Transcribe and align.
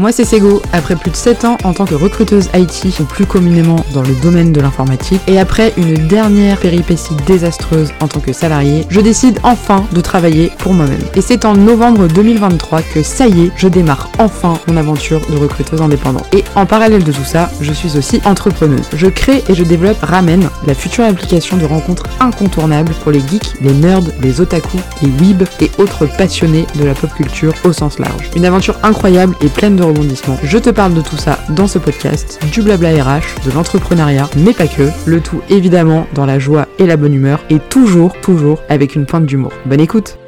Moi 0.00 0.12
c'est 0.12 0.24
Sego, 0.24 0.62
après 0.72 0.96
plus 0.96 1.10
de 1.10 1.16
7 1.16 1.44
ans 1.44 1.58
en 1.62 1.74
tant 1.74 1.84
que 1.84 1.94
recruteuse 1.94 2.48
IT, 2.54 3.00
ou 3.00 3.04
plus 3.04 3.26
communément 3.26 3.84
dans 3.92 4.00
le 4.00 4.14
domaine 4.22 4.50
de 4.50 4.58
l'informatique, 4.58 5.20
et 5.26 5.38
après 5.38 5.74
une 5.76 5.92
dernière 6.08 6.56
péripétie 6.56 7.14
désastreuse 7.26 7.90
en 8.00 8.08
tant 8.08 8.20
que 8.20 8.32
salarié, 8.32 8.86
je 8.88 9.02
décide 9.02 9.38
enfin 9.42 9.84
de 9.92 10.00
travailler 10.00 10.52
pour 10.56 10.72
moi-même. 10.72 11.02
Et 11.16 11.20
c'est 11.20 11.44
en 11.44 11.54
novembre 11.54 12.08
2023 12.08 12.80
que 12.80 13.02
ça 13.02 13.26
y 13.26 13.42
est, 13.42 13.50
je 13.56 13.68
démarre 13.68 14.08
enfin 14.18 14.54
mon 14.68 14.78
aventure 14.78 15.20
de 15.28 15.36
recruteuse 15.36 15.82
indépendante. 15.82 16.34
Et 16.34 16.44
en 16.54 16.64
parallèle 16.64 17.04
de 17.04 17.12
tout 17.12 17.26
ça, 17.26 17.50
je 17.60 17.72
suis 17.74 17.98
aussi 17.98 18.22
entrepreneuse. 18.24 18.88
Je 18.94 19.06
crée 19.06 19.44
et 19.50 19.54
je 19.54 19.64
développe 19.64 20.00
Ramen, 20.00 20.48
la 20.66 20.74
future 20.74 21.04
application 21.04 21.58
de 21.58 21.66
rencontres 21.66 22.06
incontournable 22.20 22.94
pour 23.02 23.12
les 23.12 23.20
geeks, 23.20 23.52
les 23.60 23.74
nerds, 23.74 24.00
les 24.22 24.40
otaku, 24.40 24.78
les 25.02 25.08
weebs 25.08 25.46
et 25.60 25.70
autres 25.76 26.06
passionnés 26.16 26.66
de 26.76 26.86
la 26.86 26.94
pop 26.94 27.12
culture 27.12 27.52
au 27.64 27.74
sens 27.74 27.98
large. 27.98 28.30
Une 28.34 28.46
aventure 28.46 28.78
incroyable 28.82 29.36
et 29.42 29.48
pleine 29.48 29.76
de 29.76 29.89
Je 30.44 30.58
te 30.58 30.70
parle 30.70 30.94
de 30.94 31.00
tout 31.00 31.16
ça 31.16 31.38
dans 31.50 31.66
ce 31.66 31.78
podcast, 31.78 32.38
du 32.52 32.62
blabla 32.62 32.90
RH, 33.02 33.44
de 33.44 33.50
l'entrepreneuriat, 33.52 34.28
mais 34.36 34.52
pas 34.52 34.68
que. 34.68 34.88
Le 35.06 35.20
tout 35.20 35.40
évidemment 35.48 36.06
dans 36.14 36.26
la 36.26 36.38
joie 36.38 36.68
et 36.78 36.86
la 36.86 36.96
bonne 36.96 37.14
humeur 37.14 37.44
et 37.50 37.58
toujours, 37.58 38.12
toujours 38.20 38.62
avec 38.68 38.94
une 38.94 39.06
pointe 39.06 39.26
d'humour. 39.26 39.52
Bonne 39.66 39.80
écoute 39.80 40.18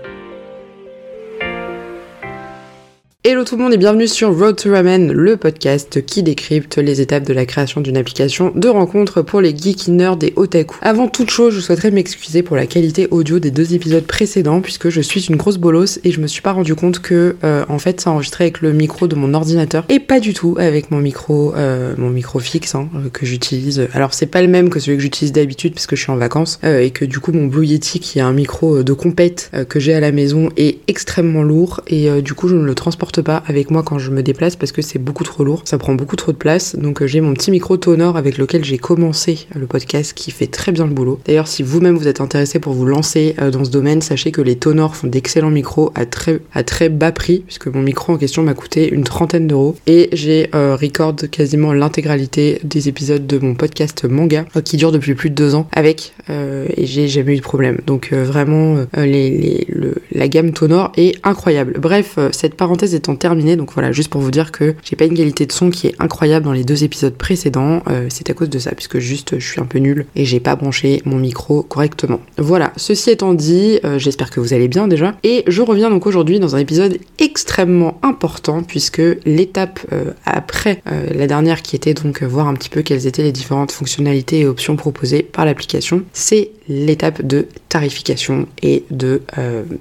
Hello 3.25 3.45
tout 3.45 3.57
le 3.57 3.63
monde 3.63 3.73
et 3.73 3.77
bienvenue 3.77 4.09
sur 4.09 4.37
Road 4.37 4.57
to 4.57 4.73
Ramen, 4.73 5.13
le 5.13 5.37
podcast 5.37 6.05
qui 6.05 6.25
décrypte 6.25 6.79
les 6.79 7.01
étapes 7.01 7.23
de 7.23 7.33
la 7.33 7.47
création 7.47 7.81
d'une 7.81 7.97
application 7.97 8.51
de 8.53 8.67
rencontre 8.67 9.23
pour 9.23 9.41
les 9.41 9.57
geeks, 9.57 9.87
nerds 9.87 10.19
et 10.23 10.33
otaku. 10.35 10.77
Avant 10.83 11.07
toute 11.07 11.31
chose, 11.31 11.55
je 11.55 11.61
souhaiterais 11.61 11.93
m'excuser 11.93 12.43
pour 12.43 12.57
la 12.57 12.67
qualité 12.67 13.07
audio 13.13 13.39
des 13.39 13.53
deux 13.53 13.75
épisodes 13.75 14.05
précédents 14.05 14.61
puisque 14.61 14.89
je 14.89 15.01
suis 15.01 15.21
une 15.21 15.37
grosse 15.37 15.59
bolosse 15.59 16.01
et 16.03 16.11
je 16.11 16.21
me 16.21 16.27
suis 16.27 16.43
pas 16.43 16.51
rendu 16.51 16.75
compte 16.75 16.99
que 16.99 17.37
euh, 17.45 17.65
en 17.69 17.79
fait 17.79 18.01
ça 18.01 18.11
enregistrait 18.11 18.43
avec 18.43 18.61
le 18.61 18.73
micro 18.73 19.07
de 19.07 19.15
mon 19.15 19.35
ordinateur 19.35 19.85
et 19.89 20.01
pas 20.01 20.19
du 20.19 20.35
tout 20.35 20.57
avec 20.59 20.91
mon 20.91 20.99
micro 20.99 21.55
euh, 21.55 21.95
mon 21.99 22.11
micro 22.11 22.41
fixe 22.41 22.75
hein, 22.75 22.89
que 23.13 23.25
j'utilise. 23.25 23.87
Alors 23.93 24.15
c'est 24.15 24.27
pas 24.27 24.43
le 24.43 24.49
même 24.49 24.69
que 24.69 24.81
celui 24.81 24.97
que 24.97 25.03
j'utilise 25.05 25.31
d'habitude 25.31 25.75
puisque 25.75 25.95
je 25.95 26.03
suis 26.03 26.11
en 26.11 26.17
vacances 26.17 26.59
euh, 26.65 26.81
et 26.81 26.91
que 26.91 27.05
du 27.05 27.21
coup 27.21 27.31
mon 27.31 27.47
Blue 27.47 27.67
Yeti 27.67 28.01
qui 28.01 28.19
est 28.19 28.23
un 28.23 28.33
micro 28.33 28.83
de 28.83 28.93
compète 28.93 29.53
que 29.69 29.79
j'ai 29.79 29.95
à 29.95 30.01
la 30.01 30.11
maison 30.11 30.49
est 30.57 30.81
extrêmement 30.89 31.45
lourd 31.45 31.83
et 31.87 32.21
du 32.21 32.35
coup 32.35 32.49
je 32.49 32.57
ne 32.57 32.65
le 32.65 32.75
transporte 32.75 33.12
pas 33.21 33.43
avec 33.47 33.71
moi 33.71 33.83
quand 33.83 33.99
je 33.99 34.11
me 34.11 34.23
déplace 34.23 34.57
parce 34.57 34.73
que 34.73 34.83
c'est 34.83 34.99
beaucoup 34.99 35.25
trop 35.25 35.45
lourd, 35.45 35.63
ça 35.65 35.79
prend 35.79 35.95
beaucoup 35.95 36.17
trop 36.17 36.33
de 36.33 36.37
place. 36.37 36.77
Donc 36.77 37.03
euh, 37.03 37.07
j'ai 37.07 37.21
mon 37.21 37.35
petit 37.35 37.51
micro 37.51 37.77
Tonor 37.77 38.17
avec 38.17 38.39
lequel 38.39 38.65
j'ai 38.65 38.79
commencé 38.79 39.47
le 39.55 39.67
podcast 39.67 40.13
qui 40.15 40.31
fait 40.31 40.47
très 40.47 40.73
bien 40.73 40.87
le 40.87 40.93
boulot. 40.93 41.21
D'ailleurs, 41.27 41.49
si 41.49 41.63
vous-même 41.63 41.97
vous 41.97 42.09
êtes 42.09 42.21
intéressé 42.21 42.59
pour 42.59 42.73
vous 42.73 42.87
lancer 42.87 43.35
euh, 43.41 43.51
dans 43.51 43.65
ce 43.65 43.71
domaine, 43.71 44.03
sachez 44.03 44.31
que 44.31 44.41
les 44.41 44.57
Tonor 44.57 44.97
font 44.97 45.07
d'excellents 45.07 45.51
micros 45.51 45.93
à 45.95 46.07
très, 46.07 46.41
à 46.55 46.63
très 46.63 46.89
bas 46.89 47.13
prix 47.13 47.41
puisque 47.41 47.67
mon 47.67 47.83
micro 47.83 48.13
en 48.13 48.17
question 48.17 48.43
m'a 48.43 48.55
coûté 48.55 48.93
une 48.93 49.05
trentaine 49.05 49.47
d'euros 49.47 49.77
et 49.87 50.09
j'ai 50.13 50.49
euh, 50.55 50.77
record 50.81 51.17
quasiment 51.31 51.73
l'intégralité 51.73 52.61
des 52.65 52.89
épisodes 52.89 53.27
de 53.27 53.39
mon 53.39 53.55
podcast 53.55 54.05
manga 54.05 54.45
qui 54.65 54.77
dure 54.77 54.93
depuis 54.93 55.15
plus 55.15 55.31
de 55.31 55.35
deux 55.35 55.55
ans 55.55 55.69
avec 55.73 56.15
et 56.29 56.87
j'ai 56.87 57.09
jamais 57.09 57.35
eu 57.35 57.37
de 57.37 57.43
problème. 57.43 57.79
Donc 57.87 58.13
vraiment 58.13 58.77
les, 58.97 59.67
la 60.13 60.29
gamme 60.29 60.53
Tonor 60.53 60.93
est 60.97 61.17
incroyable. 61.25 61.79
Bref, 61.79 62.19
cette 62.31 62.55
parenthèse 62.55 62.95
est 62.95 63.02
terminé. 63.03 63.57
Donc 63.57 63.73
voilà, 63.73 63.93
juste 63.93 64.11
pour 64.11 64.21
vous 64.21 64.31
dire 64.31 64.53
que 64.53 64.75
j'ai 64.83 64.97
pas 64.97 65.05
une 65.05 65.15
qualité 65.15 65.47
de 65.47 65.53
son 65.53 65.71
qui 65.71 65.89
est 65.89 65.95
incroyable 65.99 66.45
dans 66.45 66.53
les 66.53 66.65
deux 66.65 66.85
épisodes 66.85 67.15
précédents. 67.15 67.83
Euh, 67.89 68.07
c'est 68.09 68.31
à 68.31 68.35
cause 68.35 68.51
de 68.51 68.59
ça, 68.59 68.73
puisque 68.73 68.99
juste 68.99 69.39
je 69.39 69.47
suis 69.47 69.61
un 69.61 69.67
peu 69.67 69.79
nulle 69.79 70.07
et 70.17 70.25
j'ai 70.25 70.41
pas 70.41 70.57
branché 70.57 71.03
mon 71.05 71.17
micro 71.17 71.63
correctement. 71.63 72.21
Voilà, 72.39 72.73
ceci 72.77 73.11
étant 73.11 73.35
dit, 73.35 73.79
euh, 73.85 73.99
j'espère 73.99 74.31
que 74.31 74.41
vous 74.41 74.55
allez 74.55 74.69
bien 74.69 74.89
déjà. 74.89 75.15
Et 75.23 75.45
je 75.47 75.63
reviens 75.63 75.91
donc 75.91 76.07
aujourd'hui 76.07 76.41
dans 76.41 76.57
un 76.57 76.59
épisode 76.59 76.99
extrêmement 77.19 77.99
important, 78.03 78.63
puisque 78.63 79.03
l'étape 79.25 79.81
euh, 79.93 80.13
après 80.25 80.83
la 81.15 81.27
dernière 81.27 81.63
qui 81.63 81.77
était 81.77 81.95
donc 81.95 82.23
voir 82.23 82.49
un 82.49 82.55
petit 82.55 82.69
peu 82.69 82.83
quelles 82.83 83.07
étaient 83.07 83.23
les 83.23 83.33
différentes 83.33 83.73
fonctionnalités 83.73 84.41
et 84.41 84.47
options 84.47 84.77
proposées 84.77 85.23
par 85.23 85.45
l'application, 85.45 86.03
c'est 86.13 86.51
l'étape 86.69 87.23
de 87.23 87.47
tarification 87.69 88.47
et 88.63 88.85
de 88.91 89.23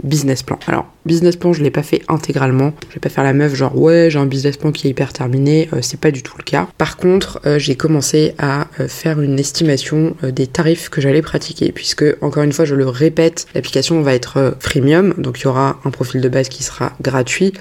business 0.03 0.43
plan. 0.43 0.59
Alors, 0.67 0.87
business 1.05 1.35
plan, 1.35 1.53
je 1.53 1.63
l'ai 1.63 1.71
pas 1.71 1.83
fait 1.83 2.01
intégralement. 2.07 2.73
Je 2.89 2.95
vais 2.95 2.99
pas 2.99 3.09
faire 3.09 3.23
la 3.23 3.33
meuf 3.33 3.55
genre 3.55 3.77
ouais, 3.77 4.09
j'ai 4.09 4.19
un 4.19 4.25
business 4.25 4.57
plan 4.57 4.71
qui 4.71 4.87
est 4.87 4.91
hyper 4.91 5.13
terminé. 5.13 5.69
Euh, 5.73 5.79
c'est 5.81 5.99
pas 5.99 6.11
du 6.11 6.23
tout 6.23 6.35
le 6.37 6.43
cas. 6.43 6.67
Par 6.77 6.97
contre, 6.97 7.39
euh, 7.45 7.59
j'ai 7.59 7.75
commencé 7.75 8.33
à 8.37 8.67
euh, 8.79 8.87
faire 8.87 9.21
une 9.21 9.39
estimation 9.39 10.15
des 10.23 10.47
tarifs 10.47 10.89
que 10.89 11.01
j'allais 11.01 11.21
pratiquer 11.21 11.71
puisque 11.71 12.05
encore 12.21 12.43
une 12.43 12.53
fois, 12.53 12.65
je 12.65 12.75
le 12.75 12.87
répète, 12.87 13.47
l'application 13.55 14.01
va 14.01 14.13
être 14.13 14.55
freemium, 14.59 15.13
donc 15.17 15.39
il 15.39 15.43
y 15.45 15.47
aura 15.47 15.79
un 15.85 15.91
profil 15.91 16.21
de 16.21 16.29
base 16.29 16.49
qui 16.49 16.63
sera 16.63 16.93
gratuit, 17.01 17.53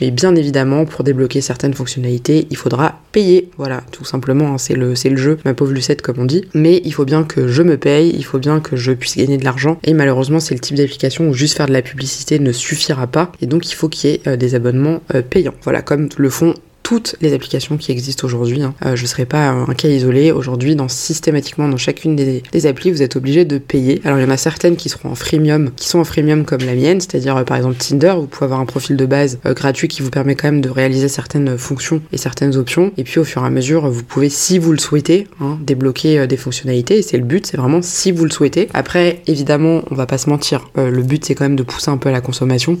mais 0.00 0.10
bien 0.10 0.34
évidemment, 0.34 0.84
pour 0.84 1.04
débloquer 1.04 1.40
certaines 1.40 1.74
fonctionnalités, 1.74 2.46
il 2.50 2.56
faudra 2.56 3.00
payer. 3.14 3.48
Voilà, 3.56 3.82
tout 3.92 4.04
simplement, 4.04 4.54
hein, 4.54 4.58
c'est 4.58 4.74
le 4.74 4.94
jeu, 5.16 5.38
ma 5.44 5.54
pauvre 5.54 5.72
Lucette 5.72 6.02
comme 6.02 6.18
on 6.18 6.26
dit. 6.26 6.44
Mais 6.52 6.82
il 6.84 6.92
faut 6.92 7.06
bien 7.06 7.24
que 7.24 7.48
je 7.48 7.62
me 7.62 7.78
paye, 7.78 8.12
il 8.14 8.24
faut 8.24 8.38
bien 8.38 8.60
que 8.60 8.76
je 8.76 8.92
puisse 8.92 9.16
gagner 9.16 9.38
de 9.38 9.44
l'argent. 9.44 9.78
Et 9.84 9.94
malheureusement, 9.94 10.40
c'est 10.40 10.54
le 10.54 10.60
type 10.60 10.76
d'application 10.76 11.28
où 11.28 11.32
juste 11.32 11.56
faire 11.56 11.66
de 11.66 11.72
la 11.72 11.82
publicité 11.82 12.38
ne 12.38 12.52
suffit 12.52 12.84
pas. 13.10 13.32
Et 13.40 13.46
donc 13.46 13.70
il 13.70 13.74
faut 13.74 13.88
qu'il 13.88 14.10
y 14.10 14.12
ait 14.14 14.20
euh, 14.26 14.36
des 14.36 14.54
abonnements 14.54 15.00
euh, 15.14 15.22
payants. 15.22 15.54
Voilà, 15.62 15.82
comme 15.82 16.08
le 16.16 16.30
font 16.30 16.54
toutes 16.84 17.16
les 17.22 17.32
applications 17.32 17.76
qui 17.78 17.90
existent 17.90 18.26
aujourd'hui. 18.26 18.62
Hein. 18.62 18.74
Euh, 18.84 18.94
je 18.94 19.02
ne 19.02 19.06
serai 19.08 19.24
pas 19.24 19.48
un 19.48 19.74
cas 19.74 19.88
isolé. 19.88 20.30
Aujourd'hui, 20.30 20.76
dans 20.76 20.88
systématiquement 20.88 21.66
dans 21.66 21.78
chacune 21.78 22.14
des, 22.14 22.66
applis, 22.66 22.92
vous 22.92 23.02
êtes 23.02 23.16
obligé 23.16 23.44
de 23.44 23.58
payer. 23.58 24.00
Alors 24.04 24.18
il 24.18 24.22
y 24.22 24.24
en 24.24 24.30
a 24.30 24.36
certaines 24.36 24.76
qui 24.76 24.90
seront 24.90 25.10
en 25.10 25.14
freemium, 25.14 25.70
qui 25.74 25.88
sont 25.88 25.98
en 25.98 26.04
freemium 26.04 26.44
comme 26.44 26.60
la 26.60 26.74
mienne, 26.74 27.00
c'est-à-dire 27.00 27.42
par 27.46 27.56
exemple 27.56 27.76
Tinder, 27.76 28.14
vous 28.16 28.26
pouvez 28.26 28.44
avoir 28.44 28.60
un 28.60 28.66
profil 28.66 28.96
de 28.96 29.06
base 29.06 29.38
gratuit 29.44 29.88
qui 29.88 30.02
vous 30.02 30.10
permet 30.10 30.34
quand 30.34 30.48
même 30.48 30.60
de 30.60 30.68
réaliser 30.68 31.08
certaines 31.08 31.56
fonctions 31.56 32.02
et 32.12 32.18
certaines 32.18 32.56
options. 32.56 32.92
Et 32.98 33.04
puis 33.04 33.18
au 33.18 33.24
fur 33.24 33.42
et 33.42 33.46
à 33.46 33.50
mesure, 33.50 33.88
vous 33.88 34.02
pouvez, 34.02 34.28
si 34.28 34.58
vous 34.58 34.72
le 34.72 34.78
souhaitez, 34.78 35.26
hein, 35.40 35.58
débloquer 35.62 36.26
des 36.26 36.36
fonctionnalités. 36.36 36.98
Et 36.98 37.02
c'est 37.02 37.16
le 37.16 37.24
but, 37.24 37.46
c'est 37.46 37.56
vraiment 37.56 37.80
si 37.80 38.12
vous 38.12 38.24
le 38.24 38.30
souhaitez. 38.30 38.68
Après, 38.74 39.22
évidemment, 39.26 39.82
on 39.90 39.94
va 39.94 40.06
pas 40.06 40.18
se 40.18 40.28
mentir. 40.28 40.68
le 40.76 41.02
but, 41.02 41.24
c'est 41.24 41.34
quand 41.34 41.44
même 41.44 41.56
de 41.56 41.62
pousser 41.62 41.90
un 41.90 41.96
peu 41.96 42.10
à 42.10 42.12
la 42.12 42.20
consommation, 42.20 42.78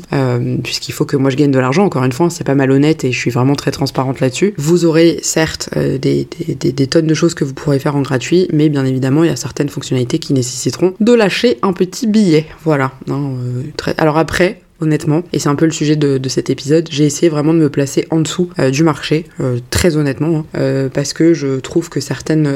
puisqu'il 0.62 0.92
faut 0.92 1.06
que 1.06 1.16
moi 1.16 1.30
je 1.30 1.36
gagne 1.36 1.50
de 1.50 1.58
l'argent. 1.58 1.84
Encore 1.84 2.04
une 2.04 2.12
fois, 2.12 2.28
c'est 2.28 2.44
pas 2.44 2.54
malhonnête 2.54 3.04
et 3.04 3.12
je 3.12 3.18
suis 3.18 3.30
vraiment 3.30 3.54
très 3.54 3.70
transparent 3.70 3.93
là-dessus. 4.20 4.54
Vous 4.56 4.84
aurez 4.84 5.18
certes 5.22 5.70
euh, 5.76 5.98
des, 5.98 6.26
tonnes 6.86 7.06
de 7.06 7.14
choses 7.14 7.34
que 7.34 7.44
vous 7.44 7.54
pourrez 7.54 7.78
faire 7.78 7.96
en 7.96 8.02
gratuit, 8.02 8.48
mais 8.52 8.68
bien 8.68 8.84
évidemment, 8.84 9.24
il 9.24 9.28
y 9.28 9.32
a 9.32 9.36
certaines 9.36 9.68
fonctionnalités 9.68 10.18
qui 10.18 10.32
nécessiteront 10.32 10.94
de 11.00 11.12
lâcher 11.12 11.58
un 11.62 11.72
petit 11.72 12.06
billet. 12.06 12.46
Voilà. 12.64 12.92
Euh, 13.08 13.62
alors 13.98 14.18
après, 14.18 14.60
honnêtement, 14.84 15.22
et 15.32 15.38
c'est 15.38 15.48
un 15.48 15.54
peu 15.56 15.64
le 15.64 15.72
sujet 15.72 15.96
de, 15.96 16.28
cet 16.28 16.50
épisode, 16.50 16.88
j'ai 16.90 17.04
essayé 17.04 17.28
vraiment 17.28 17.52
de 17.52 17.58
me 17.58 17.68
placer 17.68 18.06
en 18.10 18.20
dessous 18.20 18.50
euh, 18.58 18.70
du 18.70 18.82
marché, 18.82 19.26
euh, 19.40 19.58
très 19.70 19.96
honnêtement, 19.96 20.38
hein, 20.38 20.44
euh, 20.56 20.88
parce 20.92 21.12
que 21.12 21.34
je 21.34 21.60
trouve 21.60 21.88
que 21.88 22.00
certaines, 22.00 22.46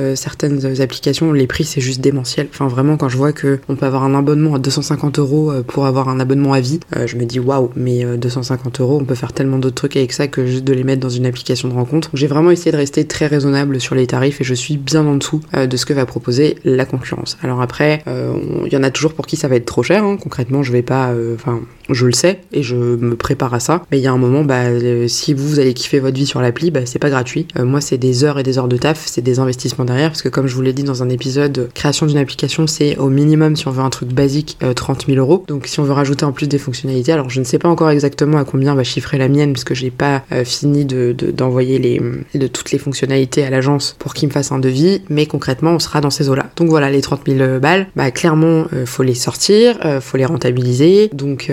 applications, 0.81 1.33
les 1.33 1.47
prix 1.47 1.65
c'est 1.65 1.81
juste 1.81 2.01
démentiel. 2.01 2.49
Enfin 2.51 2.69
vraiment, 2.69 2.97
quand 2.97 3.09
je 3.09 3.17
vois 3.17 3.33
que 3.33 3.59
on 3.69 3.77
peut 3.77 3.87
avoir 3.87 4.05
un 4.05 4.15
abonnement 4.15 4.55
à 4.55 4.59
250 4.59 5.19
euros 5.19 5.53
pour 5.67 5.87
avoir 5.87 6.09
un 6.09 6.21
abonnement 6.21 6.53
à 6.53 6.61
vie, 6.61 6.81
je 7.07 7.17
me 7.17 7.25
dis 7.25 7.41
waouh, 7.41 7.71
mais 7.77 8.05
250 8.17 8.81
euros, 8.81 8.99
on 9.01 9.05
peut 9.05 9.15
faire 9.15 9.33
tellement 9.33 9.59
d'autres 9.59 9.75
trucs 9.75 9.97
avec 9.97 10.13
ça 10.13 10.29
que 10.29 10.47
juste 10.47 10.65
de 10.65 10.73
les 10.73 10.85
mettre 10.85 11.01
dans 11.01 11.09
une 11.09 11.27
application 11.27 11.69
de 11.69 11.75
rencontre. 11.75 12.11
J'ai 12.15 12.27
vraiment 12.27 12.51
essayé 12.51 12.73
de 12.73 12.77
rester 12.77 13.07
très 13.07 13.27
raisonnable 13.27 13.81
sur 13.81 13.95
les 13.95 14.07
tarifs 14.07 14.41
et 14.41 14.45
je 14.45 14.55
suis 14.55 14.77
bien 14.77 15.07
en 15.07 15.17
dessous 15.17 15.41
de 15.55 15.77
ce 15.77 15.87
que 15.87 15.93
va 15.93 16.07
proposer 16.07 16.57
la 16.65 16.85
concurrence. 16.85 17.39
Alors 17.43 17.63
après, 17.63 18.03
il 18.07 18.73
y 18.73 18.77
en 18.77 18.83
a 18.83 18.91
toujours 18.91 19.15
pour 19.15 19.27
qui 19.27 19.37
ça 19.37 19.49
va 19.49 19.57
être 19.57 19.67
trop 19.67 19.83
cher. 19.83 20.05
Hein. 20.05 20.17
Concrètement, 20.21 20.63
je 20.63 20.73
vais 20.73 20.83
pas, 20.83 21.13
enfin, 21.35 21.61
je 21.89 22.07
le 22.07 22.13
sais 22.13 22.41
et 22.53 22.63
je 22.63 22.77
me 22.77 23.17
prépare 23.17 23.55
à 23.55 23.61
ça. 23.61 23.85
Mais 23.91 23.99
il 23.99 24.03
y 24.03 24.07
a 24.07 24.13
un 24.13 24.19
moment, 24.19 24.45
bah, 24.45 24.65
euh, 24.65 25.09
si 25.09 25.35
vous, 25.35 25.59
allez 25.59 25.75
kiffer 25.75 26.01
votre 26.01 26.17
vie 26.17 26.27
sur 26.27 26.41
l'appli, 26.41 26.71
bah, 26.71 26.81
c'est 26.85 26.99
pas 26.99 27.11
gratuit. 27.11 27.47
Euh, 27.59 27.65
moi, 27.65 27.81
c'est 27.81 27.99
des 27.99 28.25
heures 28.25 28.39
et 28.39 28.43
des 28.43 28.59
heures 28.59 28.69
de 28.69 28.77
taf, 28.77 29.05
c'est 29.07 29.23
des 29.23 29.39
investissements 29.39 29.85
derrière, 29.85 30.11
parce 30.11 30.23
que 30.23 30.29
comme 30.29 30.47
je 30.47 30.55
vous 30.55 30.63
l'ai 30.63 30.73
dit 30.73 30.83
dans 30.83 31.03
un 31.03 31.09
épisode, 31.09 31.71
création 31.75 32.07
d'une 32.07 32.19
application, 32.19 32.67
c'est 32.67 32.97
au 32.99 33.09
minimum, 33.09 33.57
si 33.57 33.69
on 33.69 33.71
veut 33.71 33.83
un 33.83 33.91
truc 33.91 34.11
basique, 34.13 34.59
30 34.75 35.03
euh, 35.09 35.15
000 35.15 35.19
euros. 35.19 35.45
Donc 35.47 35.67
si 35.67 35.81
on 35.81 35.85
veut 35.85 35.93
rajouter 35.93 36.25
en 36.25 36.33
plus 36.33 36.49
des 36.49 36.59
fonctionnalités, 36.59 37.13
alors 37.13 37.31
je 37.31 37.41
ne 37.41 37.45
sais 37.45 37.59
pas 37.59 37.69
encore 37.69 37.91
exactement 37.91 38.39
à 38.39 38.45
combien 38.45 38.75
va 38.75 38.85
chiffrer 38.85 39.19
la 39.19 39.29
mienne, 39.29 39.53
parce 39.53 39.65
que 39.65 39.75
j'ai 39.75 39.91
pas 39.91 40.23
fini 40.45 40.85
de, 40.85 41.13
d'envoyer 41.13 41.79
les, 41.79 42.01
de 42.35 42.47
toutes 42.47 42.71
les 42.71 42.79
fonctionnalités 42.79 43.45
à 43.45 43.51
l'agence 43.51 43.97
pour 43.99 44.15
qu'il 44.15 44.29
me 44.29 44.33
fasse 44.33 44.53
un 44.53 44.59
devis, 44.59 45.03
mais 45.09 45.27
concrètement, 45.27 45.73
on 45.73 45.79
sera 45.79 46.01
dans 46.01 46.11
ces 46.11 46.29
eaux-là. 46.29 46.51
Donc 46.57 46.69
voilà, 46.69 46.91
les 46.91 47.01
30 47.01 47.23
000 47.27 47.59
balles, 47.61 47.87
bah 47.97 48.11
clairement, 48.11 48.67
faut 48.85 49.03
les 49.03 49.15
sortir, 49.15 49.79
faut 50.01 50.17
les 50.17 50.25
rentabiliser. 50.25 51.11
Donc 51.13 51.51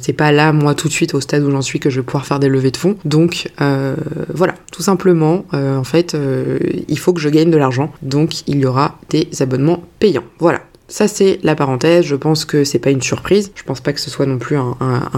c'est 0.00 0.12
pas 0.12 0.32
là, 0.32 0.52
moi, 0.52 0.74
tout 0.74 0.88
de 0.88 0.92
suite, 0.92 1.14
au 1.14 1.20
stade 1.20 1.42
où 1.42 1.50
j'en 1.50 1.62
suis, 1.62 1.80
que 1.80 1.90
je 1.90 2.00
vais 2.00 2.04
pouvoir 2.04 2.26
faire 2.26 2.38
des 2.38 2.48
levées 2.48 2.70
de 2.70 2.76
fonds. 2.76 2.96
Donc, 3.04 3.50
euh, 3.60 3.96
voilà, 4.32 4.54
tout 4.72 4.82
simplement, 4.82 5.44
euh, 5.54 5.76
en 5.76 5.84
fait, 5.84 6.14
euh, 6.14 6.58
il 6.88 6.98
faut 6.98 7.12
que 7.12 7.20
je 7.20 7.28
gagne 7.28 7.50
de 7.50 7.56
l'argent. 7.56 7.92
Donc, 8.02 8.46
il 8.46 8.58
y 8.58 8.66
aura 8.66 8.98
des 9.10 9.28
abonnements 9.40 9.82
payants. 9.98 10.24
Voilà 10.38 10.60
Ça 10.90 11.06
c'est 11.06 11.38
la 11.42 11.54
parenthèse, 11.54 12.06
je 12.06 12.16
pense 12.16 12.46
que 12.46 12.64
c'est 12.64 12.78
pas 12.78 12.90
une 12.90 13.02
surprise, 13.02 13.52
je 13.54 13.62
pense 13.62 13.82
pas 13.82 13.92
que 13.92 14.00
ce 14.00 14.08
soit 14.08 14.24
non 14.24 14.38
plus 14.38 14.56
un, 14.56 14.72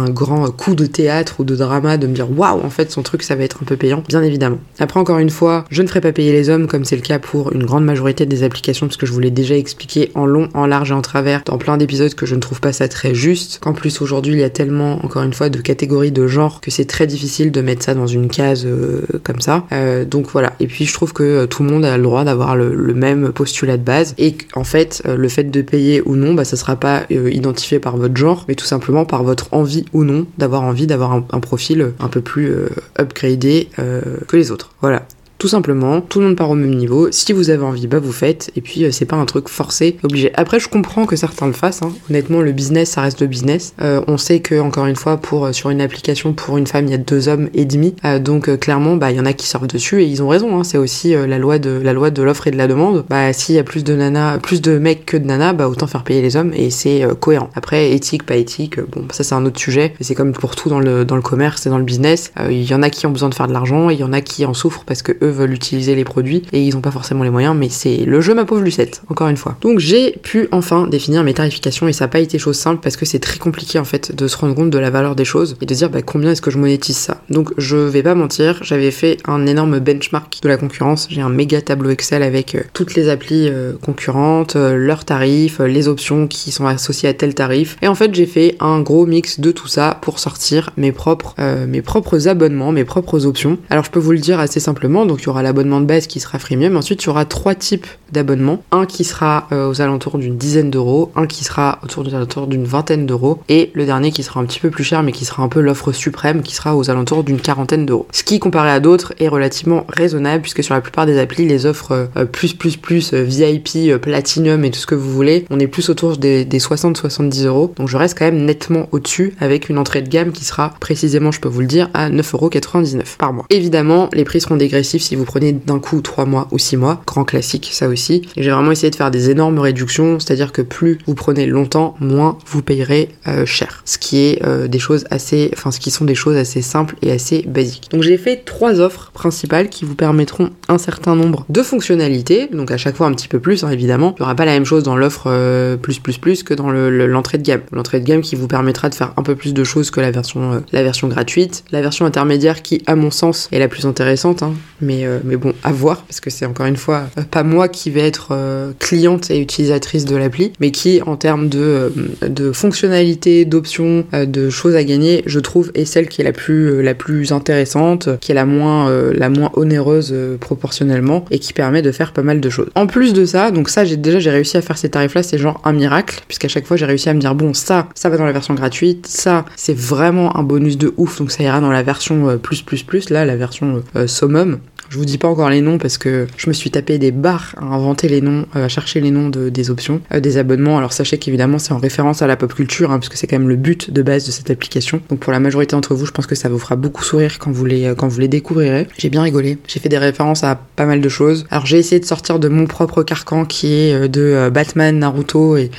grand 0.08 0.50
coup 0.50 0.74
de 0.74 0.86
théâtre 0.86 1.36
ou 1.38 1.44
de 1.44 1.54
drama 1.54 1.96
de 1.96 2.08
me 2.08 2.12
dire 2.12 2.28
waouh 2.36 2.60
en 2.64 2.70
fait 2.70 2.90
son 2.90 3.02
truc 3.02 3.22
ça 3.22 3.36
va 3.36 3.44
être 3.44 3.58
un 3.62 3.64
peu 3.64 3.76
payant, 3.76 4.02
bien 4.08 4.22
évidemment. 4.22 4.58
Après 4.80 4.98
encore 4.98 5.18
une 5.18 5.30
fois, 5.30 5.64
je 5.70 5.82
ne 5.82 5.86
ferai 5.86 6.00
pas 6.00 6.10
payer 6.10 6.32
les 6.32 6.50
hommes 6.50 6.66
comme 6.66 6.84
c'est 6.84 6.96
le 6.96 7.02
cas 7.02 7.20
pour 7.20 7.52
une 7.52 7.64
grande 7.64 7.84
majorité 7.84 8.26
des 8.26 8.42
applications 8.42 8.88
parce 8.88 8.96
que 8.96 9.06
je 9.06 9.12
vous 9.12 9.20
l'ai 9.20 9.30
déjà 9.30 9.56
expliqué 9.56 10.10
en 10.16 10.26
long, 10.26 10.48
en 10.54 10.66
large 10.66 10.90
et 10.90 10.94
en 10.94 11.02
travers 11.02 11.42
dans 11.44 11.56
plein 11.56 11.76
d'épisodes 11.76 12.14
que 12.14 12.26
je 12.26 12.34
ne 12.34 12.40
trouve 12.40 12.60
pas 12.60 12.72
ça 12.72 12.88
très 12.88 13.14
juste, 13.14 13.60
qu'en 13.60 13.72
plus 13.72 14.02
aujourd'hui 14.02 14.34
il 14.34 14.40
y 14.40 14.44
a 14.44 14.50
tellement 14.50 15.04
encore 15.04 15.22
une 15.22 15.34
fois 15.34 15.50
de 15.50 15.60
catégories 15.60 16.10
de 16.10 16.26
genre 16.26 16.60
que 16.60 16.72
c'est 16.72 16.86
très 16.86 17.06
difficile 17.06 17.52
de 17.52 17.60
mettre 17.60 17.84
ça 17.84 17.94
dans 17.94 18.08
une 18.08 18.28
case 18.28 18.66
euh, 18.66 19.02
comme 19.22 19.40
ça. 19.40 19.66
Euh, 19.70 20.04
donc 20.04 20.26
voilà, 20.32 20.52
et 20.58 20.66
puis 20.66 20.84
je 20.84 20.92
trouve 20.92 21.12
que 21.12 21.46
tout 21.46 21.62
le 21.62 21.70
monde 21.70 21.84
a 21.84 21.96
le 21.96 22.02
droit 22.02 22.24
d'avoir 22.24 22.56
le, 22.56 22.90
même 22.90 23.30
postulat 23.32 23.76
de 23.76 23.84
base 23.84 24.14
et 24.18 24.36
en 24.54 24.64
fait 24.64 25.02
le 25.06 25.28
fait 25.28 25.44
de 25.44 25.59
payer 25.62 26.02
ou 26.04 26.16
non, 26.16 26.34
bah, 26.34 26.44
ça 26.44 26.56
sera 26.56 26.76
pas 26.76 27.04
euh, 27.10 27.30
identifié 27.30 27.78
par 27.78 27.96
votre 27.96 28.16
genre, 28.16 28.44
mais 28.48 28.54
tout 28.54 28.66
simplement 28.66 29.04
par 29.04 29.22
votre 29.22 29.52
envie 29.52 29.84
ou 29.92 30.04
non 30.04 30.26
d'avoir 30.38 30.62
envie 30.62 30.86
d'avoir 30.86 31.12
un, 31.12 31.40
profil 31.40 31.92
un 32.00 32.08
peu 32.08 32.20
plus 32.20 32.50
euh, 32.50 32.68
upgradé 32.98 33.68
euh, 33.78 34.00
que 34.26 34.36
les 34.36 34.50
autres. 34.50 34.72
Voilà. 34.80 35.06
Tout 35.40 35.48
simplement, 35.48 36.02
tout 36.02 36.20
le 36.20 36.26
monde 36.26 36.36
part 36.36 36.50
au 36.50 36.54
même 36.54 36.74
niveau. 36.74 37.10
Si 37.12 37.32
vous 37.32 37.48
avez 37.48 37.64
envie, 37.64 37.86
bah 37.86 37.98
vous 37.98 38.12
faites. 38.12 38.50
Et 38.56 38.60
puis 38.60 38.84
euh, 38.84 38.90
c'est 38.90 39.06
pas 39.06 39.16
un 39.16 39.24
truc 39.24 39.48
forcé, 39.48 39.96
obligé. 40.02 40.30
Après, 40.34 40.60
je 40.60 40.68
comprends 40.68 41.06
que 41.06 41.16
certains 41.16 41.46
le 41.46 41.54
fassent. 41.54 41.80
Hein. 41.80 41.92
Honnêtement, 42.10 42.42
le 42.42 42.52
business, 42.52 42.90
ça 42.90 43.00
reste 43.00 43.22
le 43.22 43.26
business. 43.26 43.72
Euh, 43.80 44.02
on 44.06 44.18
sait 44.18 44.40
que 44.40 44.60
encore 44.60 44.84
une 44.84 44.96
fois, 44.96 45.16
pour 45.16 45.46
euh, 45.46 45.52
sur 45.52 45.70
une 45.70 45.80
application 45.80 46.34
pour 46.34 46.58
une 46.58 46.66
femme, 46.66 46.84
il 46.84 46.90
y 46.90 46.94
a 46.94 46.98
deux 46.98 47.28
hommes 47.28 47.48
et 47.54 47.64
demi. 47.64 47.94
donc 48.20 48.54
clairement, 48.58 48.96
bah 48.96 49.12
il 49.12 49.16
y 49.16 49.20
en 49.20 49.24
a 49.24 49.32
qui 49.32 49.46
sortent 49.46 49.72
dessus 49.72 50.02
et 50.02 50.04
ils 50.04 50.22
ont 50.22 50.28
raison. 50.28 50.58
Hein. 50.58 50.62
C'est 50.62 50.76
aussi 50.76 51.14
la 51.14 51.38
loi 51.38 51.58
de 51.58 51.70
la 51.70 51.94
loi 51.94 52.10
de 52.10 52.22
l'offre 52.22 52.46
et 52.46 52.50
de 52.50 52.58
la 52.58 52.68
demande. 52.68 53.06
Bah 53.08 53.32
s'il 53.32 53.54
y 53.54 53.58
a 53.58 53.64
plus 53.64 53.82
de 53.82 53.94
nanas, 53.94 54.40
plus 54.40 54.60
de 54.60 54.76
mecs 54.76 55.06
que 55.06 55.16
de 55.16 55.24
nanas, 55.24 55.54
bah 55.54 55.70
autant 55.70 55.86
faire 55.86 56.04
payer 56.04 56.20
les 56.20 56.36
hommes 56.36 56.52
et 56.54 56.68
c'est 56.68 57.02
cohérent. 57.18 57.48
Après, 57.54 57.92
éthique, 57.92 58.26
pas 58.26 58.36
éthique, 58.36 58.78
bon 58.78 59.06
ça 59.10 59.24
c'est 59.24 59.34
un 59.34 59.46
autre 59.46 59.58
sujet. 59.58 59.94
C'est 60.02 60.14
comme 60.14 60.32
pour 60.32 60.54
tout 60.54 60.68
dans 60.68 60.80
le 60.80 61.06
dans 61.06 61.16
le 61.16 61.22
commerce 61.22 61.66
et 61.66 61.70
dans 61.70 61.78
le 61.78 61.84
business. 61.84 62.30
Il 62.50 62.62
y 62.62 62.74
en 62.74 62.82
a 62.82 62.90
qui 62.90 63.06
ont 63.06 63.10
besoin 63.10 63.30
de 63.30 63.34
faire 63.34 63.48
de 63.48 63.54
l'argent 63.54 63.88
il 63.88 63.98
y 63.98 64.04
en 64.04 64.12
a 64.12 64.20
qui 64.20 64.44
en 64.44 64.52
souffrent 64.52 64.84
parce 64.84 65.00
que 65.00 65.12
eux 65.22 65.29
veulent 65.30 65.52
utiliser 65.52 65.94
les 65.94 66.04
produits 66.04 66.42
et 66.52 66.62
ils 66.62 66.74
n'ont 66.74 66.80
pas 66.80 66.90
forcément 66.90 67.24
les 67.24 67.30
moyens, 67.30 67.56
mais 67.56 67.68
c'est 67.68 67.98
le 67.98 68.20
jeu 68.20 68.34
ma 68.34 68.44
pauvre 68.44 68.62
Lucette, 68.62 69.02
encore 69.08 69.28
une 69.28 69.36
fois. 69.36 69.56
Donc 69.60 69.78
j'ai 69.78 70.12
pu 70.22 70.48
enfin 70.52 70.86
définir 70.86 71.24
mes 71.24 71.34
tarifications 71.34 71.88
et 71.88 71.92
ça 71.92 72.04
n'a 72.04 72.08
pas 72.08 72.20
été 72.20 72.38
chose 72.38 72.56
simple 72.56 72.80
parce 72.82 72.96
que 72.96 73.04
c'est 73.04 73.18
très 73.18 73.38
compliqué 73.38 73.78
en 73.78 73.84
fait 73.84 74.14
de 74.14 74.28
se 74.28 74.36
rendre 74.36 74.54
compte 74.54 74.70
de 74.70 74.78
la 74.78 74.90
valeur 74.90 75.16
des 75.16 75.24
choses 75.24 75.56
et 75.60 75.66
de 75.66 75.74
dire 75.74 75.90
bah, 75.90 76.02
combien 76.02 76.32
est-ce 76.32 76.42
que 76.42 76.50
je 76.50 76.58
monétise 76.58 76.96
ça. 76.96 77.22
Donc 77.30 77.52
je 77.58 77.76
vais 77.76 78.02
pas 78.02 78.14
mentir, 78.14 78.60
j'avais 78.62 78.90
fait 78.90 79.18
un 79.26 79.46
énorme 79.46 79.78
benchmark 79.78 80.38
de 80.42 80.48
la 80.48 80.56
concurrence, 80.56 81.08
j'ai 81.10 81.20
un 81.20 81.28
méga 81.28 81.60
tableau 81.60 81.90
Excel 81.90 82.22
avec 82.22 82.54
euh, 82.54 82.62
toutes 82.72 82.94
les 82.94 83.08
applis 83.08 83.48
euh, 83.48 83.72
concurrentes, 83.80 84.56
euh, 84.56 84.76
leurs 84.76 85.04
tarifs, 85.04 85.60
les 85.60 85.88
options 85.88 86.26
qui 86.26 86.50
sont 86.50 86.66
associées 86.66 87.08
à 87.08 87.14
tel 87.14 87.34
tarif 87.34 87.76
et 87.82 87.88
en 87.88 87.94
fait 87.94 88.14
j'ai 88.14 88.26
fait 88.26 88.56
un 88.60 88.80
gros 88.80 89.06
mix 89.06 89.40
de 89.40 89.50
tout 89.52 89.68
ça 89.68 89.98
pour 90.02 90.18
sortir 90.18 90.70
mes 90.76 90.92
propres, 90.92 91.34
mes 91.66 91.82
propres 91.82 92.28
abonnements, 92.28 92.72
mes 92.72 92.84
propres 92.84 93.26
options. 93.26 93.58
Alors 93.70 93.84
je 93.84 93.90
peux 93.90 93.98
vous 93.98 94.12
le 94.12 94.18
dire 94.18 94.40
assez 94.40 94.60
simplement, 94.60 95.06
donc 95.06 95.19
il 95.20 95.26
y 95.26 95.28
aura 95.28 95.42
l'abonnement 95.42 95.80
de 95.80 95.86
base 95.86 96.06
qui 96.06 96.20
sera 96.20 96.38
freemium. 96.38 96.76
Ensuite, 96.76 97.02
il 97.02 97.06
y 97.06 97.08
aura 97.10 97.24
trois 97.24 97.54
types 97.54 97.86
d'abonnements. 98.12 98.62
Un 98.72 98.86
qui 98.86 99.04
sera 99.04 99.48
euh, 99.52 99.68
aux 99.68 99.80
alentours 99.80 100.18
d'une 100.18 100.36
dizaine 100.36 100.70
d'euros, 100.70 101.12
un 101.16 101.26
qui 101.26 101.44
sera 101.44 101.78
autour 101.82 102.06
aux 102.06 102.14
alentours 102.14 102.46
d'une 102.46 102.64
vingtaine 102.64 103.06
d'euros, 103.06 103.40
et 103.48 103.70
le 103.74 103.86
dernier 103.86 104.10
qui 104.10 104.22
sera 104.22 104.40
un 104.40 104.44
petit 104.44 104.60
peu 104.60 104.70
plus 104.70 104.84
cher, 104.84 105.02
mais 105.02 105.12
qui 105.12 105.24
sera 105.24 105.42
un 105.42 105.48
peu 105.48 105.60
l'offre 105.60 105.92
suprême, 105.92 106.42
qui 106.42 106.54
sera 106.54 106.76
aux 106.76 106.90
alentours 106.90 107.24
d'une 107.24 107.40
quarantaine 107.40 107.86
d'euros. 107.86 108.06
Ce 108.12 108.24
qui, 108.24 108.38
comparé 108.38 108.70
à 108.70 108.80
d'autres, 108.80 109.14
est 109.20 109.28
relativement 109.28 109.86
raisonnable, 109.88 110.42
puisque 110.42 110.64
sur 110.64 110.74
la 110.74 110.80
plupart 110.80 111.06
des 111.06 111.18
applis, 111.18 111.46
les 111.46 111.66
offres 111.66 112.08
euh, 112.16 112.24
plus 112.24 112.54
plus 112.54 112.76
plus 112.76 113.12
euh, 113.12 113.22
VIP, 113.22 114.00
Platinum 114.00 114.64
et 114.64 114.70
tout 114.70 114.80
ce 114.80 114.86
que 114.86 114.94
vous 114.94 115.12
voulez, 115.12 115.44
on 115.50 115.60
est 115.60 115.66
plus 115.66 115.88
autour 115.90 116.16
des, 116.16 116.44
des 116.44 116.58
60-70 116.58 117.46
euros. 117.46 117.72
Donc 117.76 117.88
je 117.88 117.96
reste 117.96 118.18
quand 118.18 118.24
même 118.24 118.44
nettement 118.44 118.88
au-dessus, 118.92 119.34
avec 119.40 119.68
une 119.68 119.78
entrée 119.78 120.02
de 120.02 120.08
gamme 120.08 120.32
qui 120.32 120.44
sera 120.44 120.74
précisément, 120.80 121.32
je 121.32 121.40
peux 121.40 121.48
vous 121.48 121.60
le 121.60 121.66
dire, 121.66 121.88
à 121.94 122.10
9,99€ 122.10 123.16
par 123.18 123.32
mois. 123.32 123.46
Évidemment, 123.50 124.08
les 124.12 124.24
prix 124.24 124.40
seront 124.40 124.56
dégressifs 124.56 125.02
si 125.10 125.16
vous 125.16 125.24
prenez 125.24 125.50
d'un 125.50 125.80
coup 125.80 126.00
3 126.00 126.24
mois 126.24 126.46
ou 126.52 126.58
6 126.58 126.76
mois. 126.76 127.02
Grand 127.04 127.24
classique, 127.24 127.70
ça 127.72 127.88
aussi. 127.88 128.22
Et 128.36 128.44
j'ai 128.44 128.52
vraiment 128.52 128.70
essayé 128.70 128.92
de 128.92 128.94
faire 128.94 129.10
des 129.10 129.28
énormes 129.28 129.58
réductions, 129.58 130.20
c'est-à-dire 130.20 130.52
que 130.52 130.62
plus 130.62 130.98
vous 131.04 131.16
prenez 131.16 131.46
longtemps, 131.46 131.96
moins 131.98 132.38
vous 132.46 132.62
payerez 132.62 133.08
euh, 133.26 133.44
cher. 133.44 133.82
Ce 133.84 133.98
qui 133.98 134.18
est 134.18 134.46
euh, 134.46 134.68
des 134.68 134.78
choses 134.78 135.06
assez, 135.10 135.50
enfin 135.52 135.72
ce 135.72 135.80
qui 135.80 135.90
sont 135.90 136.04
des 136.04 136.14
choses 136.14 136.36
assez 136.36 136.62
simples 136.62 136.94
et 137.02 137.10
assez 137.10 137.42
basiques. 137.42 137.88
Donc 137.90 138.04
j'ai 138.04 138.18
fait 138.18 138.44
trois 138.44 138.78
offres 138.80 139.10
principales 139.10 139.68
qui 139.68 139.84
vous 139.84 139.96
permettront 139.96 140.50
un 140.68 140.78
certain 140.78 141.16
nombre 141.16 141.44
de 141.48 141.62
fonctionnalités, 141.64 142.46
donc 142.46 142.70
à 142.70 142.76
chaque 142.76 142.94
fois 142.94 143.08
un 143.08 143.12
petit 143.12 143.26
peu 143.26 143.40
plus 143.40 143.64
hein, 143.64 143.70
évidemment. 143.70 144.14
Il 144.16 144.22
n'y 144.22 144.26
aura 144.26 144.36
pas 144.36 144.44
la 144.44 144.52
même 144.52 144.64
chose 144.64 144.84
dans 144.84 144.94
l'offre 144.94 145.24
euh, 145.26 145.76
plus 145.76 145.98
plus 145.98 146.18
plus 146.18 146.44
que 146.44 146.54
dans 146.54 146.70
l'entrée 146.70 147.38
de 147.38 147.42
gamme. 147.42 147.62
L'entrée 147.72 147.98
de 147.98 148.04
gamme 148.04 148.20
qui 148.20 148.36
vous 148.36 148.46
permettra 148.46 148.88
de 148.88 148.94
faire 148.94 149.12
un 149.16 149.24
peu 149.24 149.34
plus 149.34 149.54
de 149.54 149.64
choses 149.64 149.90
que 149.90 150.00
la 150.00 150.12
version, 150.12 150.62
la 150.70 150.84
version 150.84 151.08
gratuite. 151.08 151.64
La 151.72 151.80
version 151.82 152.06
intermédiaire 152.06 152.62
qui, 152.62 152.80
à 152.86 152.94
mon 152.94 153.10
sens, 153.10 153.48
est 153.50 153.58
la 153.58 153.66
plus 153.66 153.86
intéressante, 153.86 154.44
hein. 154.44 154.54
mais, 154.80 154.99
mais 155.24 155.36
bon, 155.36 155.54
à 155.62 155.72
voir, 155.72 156.02
parce 156.02 156.20
que 156.20 156.30
c'est 156.30 156.46
encore 156.46 156.66
une 156.66 156.76
fois 156.76 157.06
euh, 157.18 157.22
pas 157.22 157.42
moi 157.42 157.68
qui 157.68 157.90
vais 157.90 158.00
être 158.00 158.28
euh, 158.32 158.72
cliente 158.78 159.30
et 159.30 159.40
utilisatrice 159.40 160.04
de 160.04 160.16
l'appli, 160.16 160.52
mais 160.60 160.70
qui, 160.70 161.00
en 161.02 161.16
termes 161.16 161.48
de, 161.48 161.92
euh, 162.22 162.52
fonctionnalités, 162.52 163.44
d'options, 163.44 164.04
de 164.12 164.50
choses 164.50 164.74
à 164.74 164.84
gagner, 164.84 165.22
je 165.26 165.40
trouve 165.40 165.70
est 165.74 165.84
celle 165.84 166.08
qui 166.08 166.20
est 166.20 166.24
la 166.24 166.32
plus, 166.32 166.82
la 166.82 166.94
plus 166.94 167.32
intéressante, 167.32 168.08
qui 168.20 168.32
est 168.32 168.34
la 168.34 168.44
moins, 168.44 168.90
la 169.12 169.28
moins 169.28 169.50
onéreuse 169.54 170.14
proportionnellement 170.40 171.24
et 171.30 171.38
qui 171.38 171.52
permet 171.52 171.82
de 171.82 171.92
faire 171.92 172.12
pas 172.12 172.22
mal 172.22 172.40
de 172.40 172.50
choses. 172.50 172.68
En 172.74 172.86
plus 172.86 173.12
de 173.12 173.24
ça, 173.24 173.50
donc 173.50 173.68
ça, 173.68 173.84
déjà 173.84 174.18
j'ai 174.18 174.30
réussi 174.30 174.56
à 174.56 174.62
faire 174.62 174.78
ces 174.78 174.90
tarifs-là, 174.90 175.22
c'est 175.22 175.38
genre 175.38 175.60
un 175.64 175.72
miracle, 175.72 176.22
puisqu'à 176.26 176.48
chaque 176.48 176.66
fois 176.66 176.76
j'ai 176.76 176.86
réussi 176.86 177.08
à 177.08 177.14
me 177.14 177.20
dire 177.20 177.34
bon, 177.34 177.54
ça, 177.54 177.88
ça 177.94 178.08
va 178.08 178.16
dans 178.16 178.24
la 178.24 178.32
version 178.32 178.54
gratuite, 178.54 179.06
ça, 179.06 179.44
c'est 179.56 179.76
vraiment 179.76 180.36
un 180.36 180.42
bonus 180.42 180.78
de 180.78 180.92
ouf, 180.96 181.18
donc 181.18 181.30
ça 181.30 181.42
ira 181.42 181.60
dans 181.60 181.70
la 181.72 181.82
version 181.82 182.38
plus 182.38 182.62
plus 182.62 182.82
plus, 182.82 183.10
là, 183.10 183.24
la 183.24 183.36
version 183.36 183.82
summum. 184.06 184.58
Je 184.90 184.98
vous 184.98 185.04
dis 185.04 185.18
pas 185.18 185.28
encore 185.28 185.50
les 185.50 185.60
noms 185.60 185.78
parce 185.78 185.98
que 185.98 186.26
je 186.36 186.48
me 186.48 186.52
suis 186.52 186.72
tapé 186.72 186.98
des 186.98 187.12
barres 187.12 187.54
à 187.58 187.64
inventer 187.64 188.08
les 188.08 188.20
noms, 188.20 188.46
euh, 188.56 188.64
à 188.64 188.68
chercher 188.68 189.00
les 189.00 189.12
noms 189.12 189.28
de, 189.28 189.48
des 189.48 189.70
options, 189.70 190.00
euh, 190.12 190.18
des 190.18 190.36
abonnements. 190.36 190.78
Alors 190.78 190.92
sachez 190.92 191.16
qu'évidemment 191.16 191.60
c'est 191.60 191.72
en 191.72 191.78
référence 191.78 192.22
à 192.22 192.26
la 192.26 192.36
pop 192.36 192.52
culture, 192.52 192.90
hein, 192.90 192.98
puisque 192.98 193.16
c'est 193.16 193.28
quand 193.28 193.38
même 193.38 193.48
le 193.48 193.54
but 193.54 193.92
de 193.92 194.02
base 194.02 194.26
de 194.26 194.32
cette 194.32 194.50
application. 194.50 195.00
Donc 195.08 195.20
pour 195.20 195.32
la 195.32 195.38
majorité 195.38 195.76
d'entre 195.76 195.94
vous, 195.94 196.06
je 196.06 196.10
pense 196.10 196.26
que 196.26 196.34
ça 196.34 196.48
vous 196.48 196.58
fera 196.58 196.74
beaucoup 196.74 197.04
sourire 197.04 197.38
quand 197.38 197.52
vous 197.52 197.66
les, 197.66 197.94
quand 197.96 198.08
vous 198.08 198.18
les 198.18 198.26
découvrirez. 198.26 198.88
J'ai 198.98 199.10
bien 199.10 199.22
rigolé. 199.22 199.58
J'ai 199.68 199.78
fait 199.78 199.88
des 199.88 199.96
références 199.96 200.42
à 200.42 200.56
pas 200.56 200.86
mal 200.86 201.00
de 201.00 201.08
choses. 201.08 201.46
Alors 201.52 201.66
j'ai 201.66 201.78
essayé 201.78 202.00
de 202.00 202.04
sortir 202.04 202.40
de 202.40 202.48
mon 202.48 202.66
propre 202.66 203.04
carcan 203.04 203.44
qui 203.44 203.72
est 203.72 203.94
euh, 203.94 204.08
de 204.08 204.50
Batman, 204.52 204.98
Naruto 204.98 205.56
et 205.56 205.70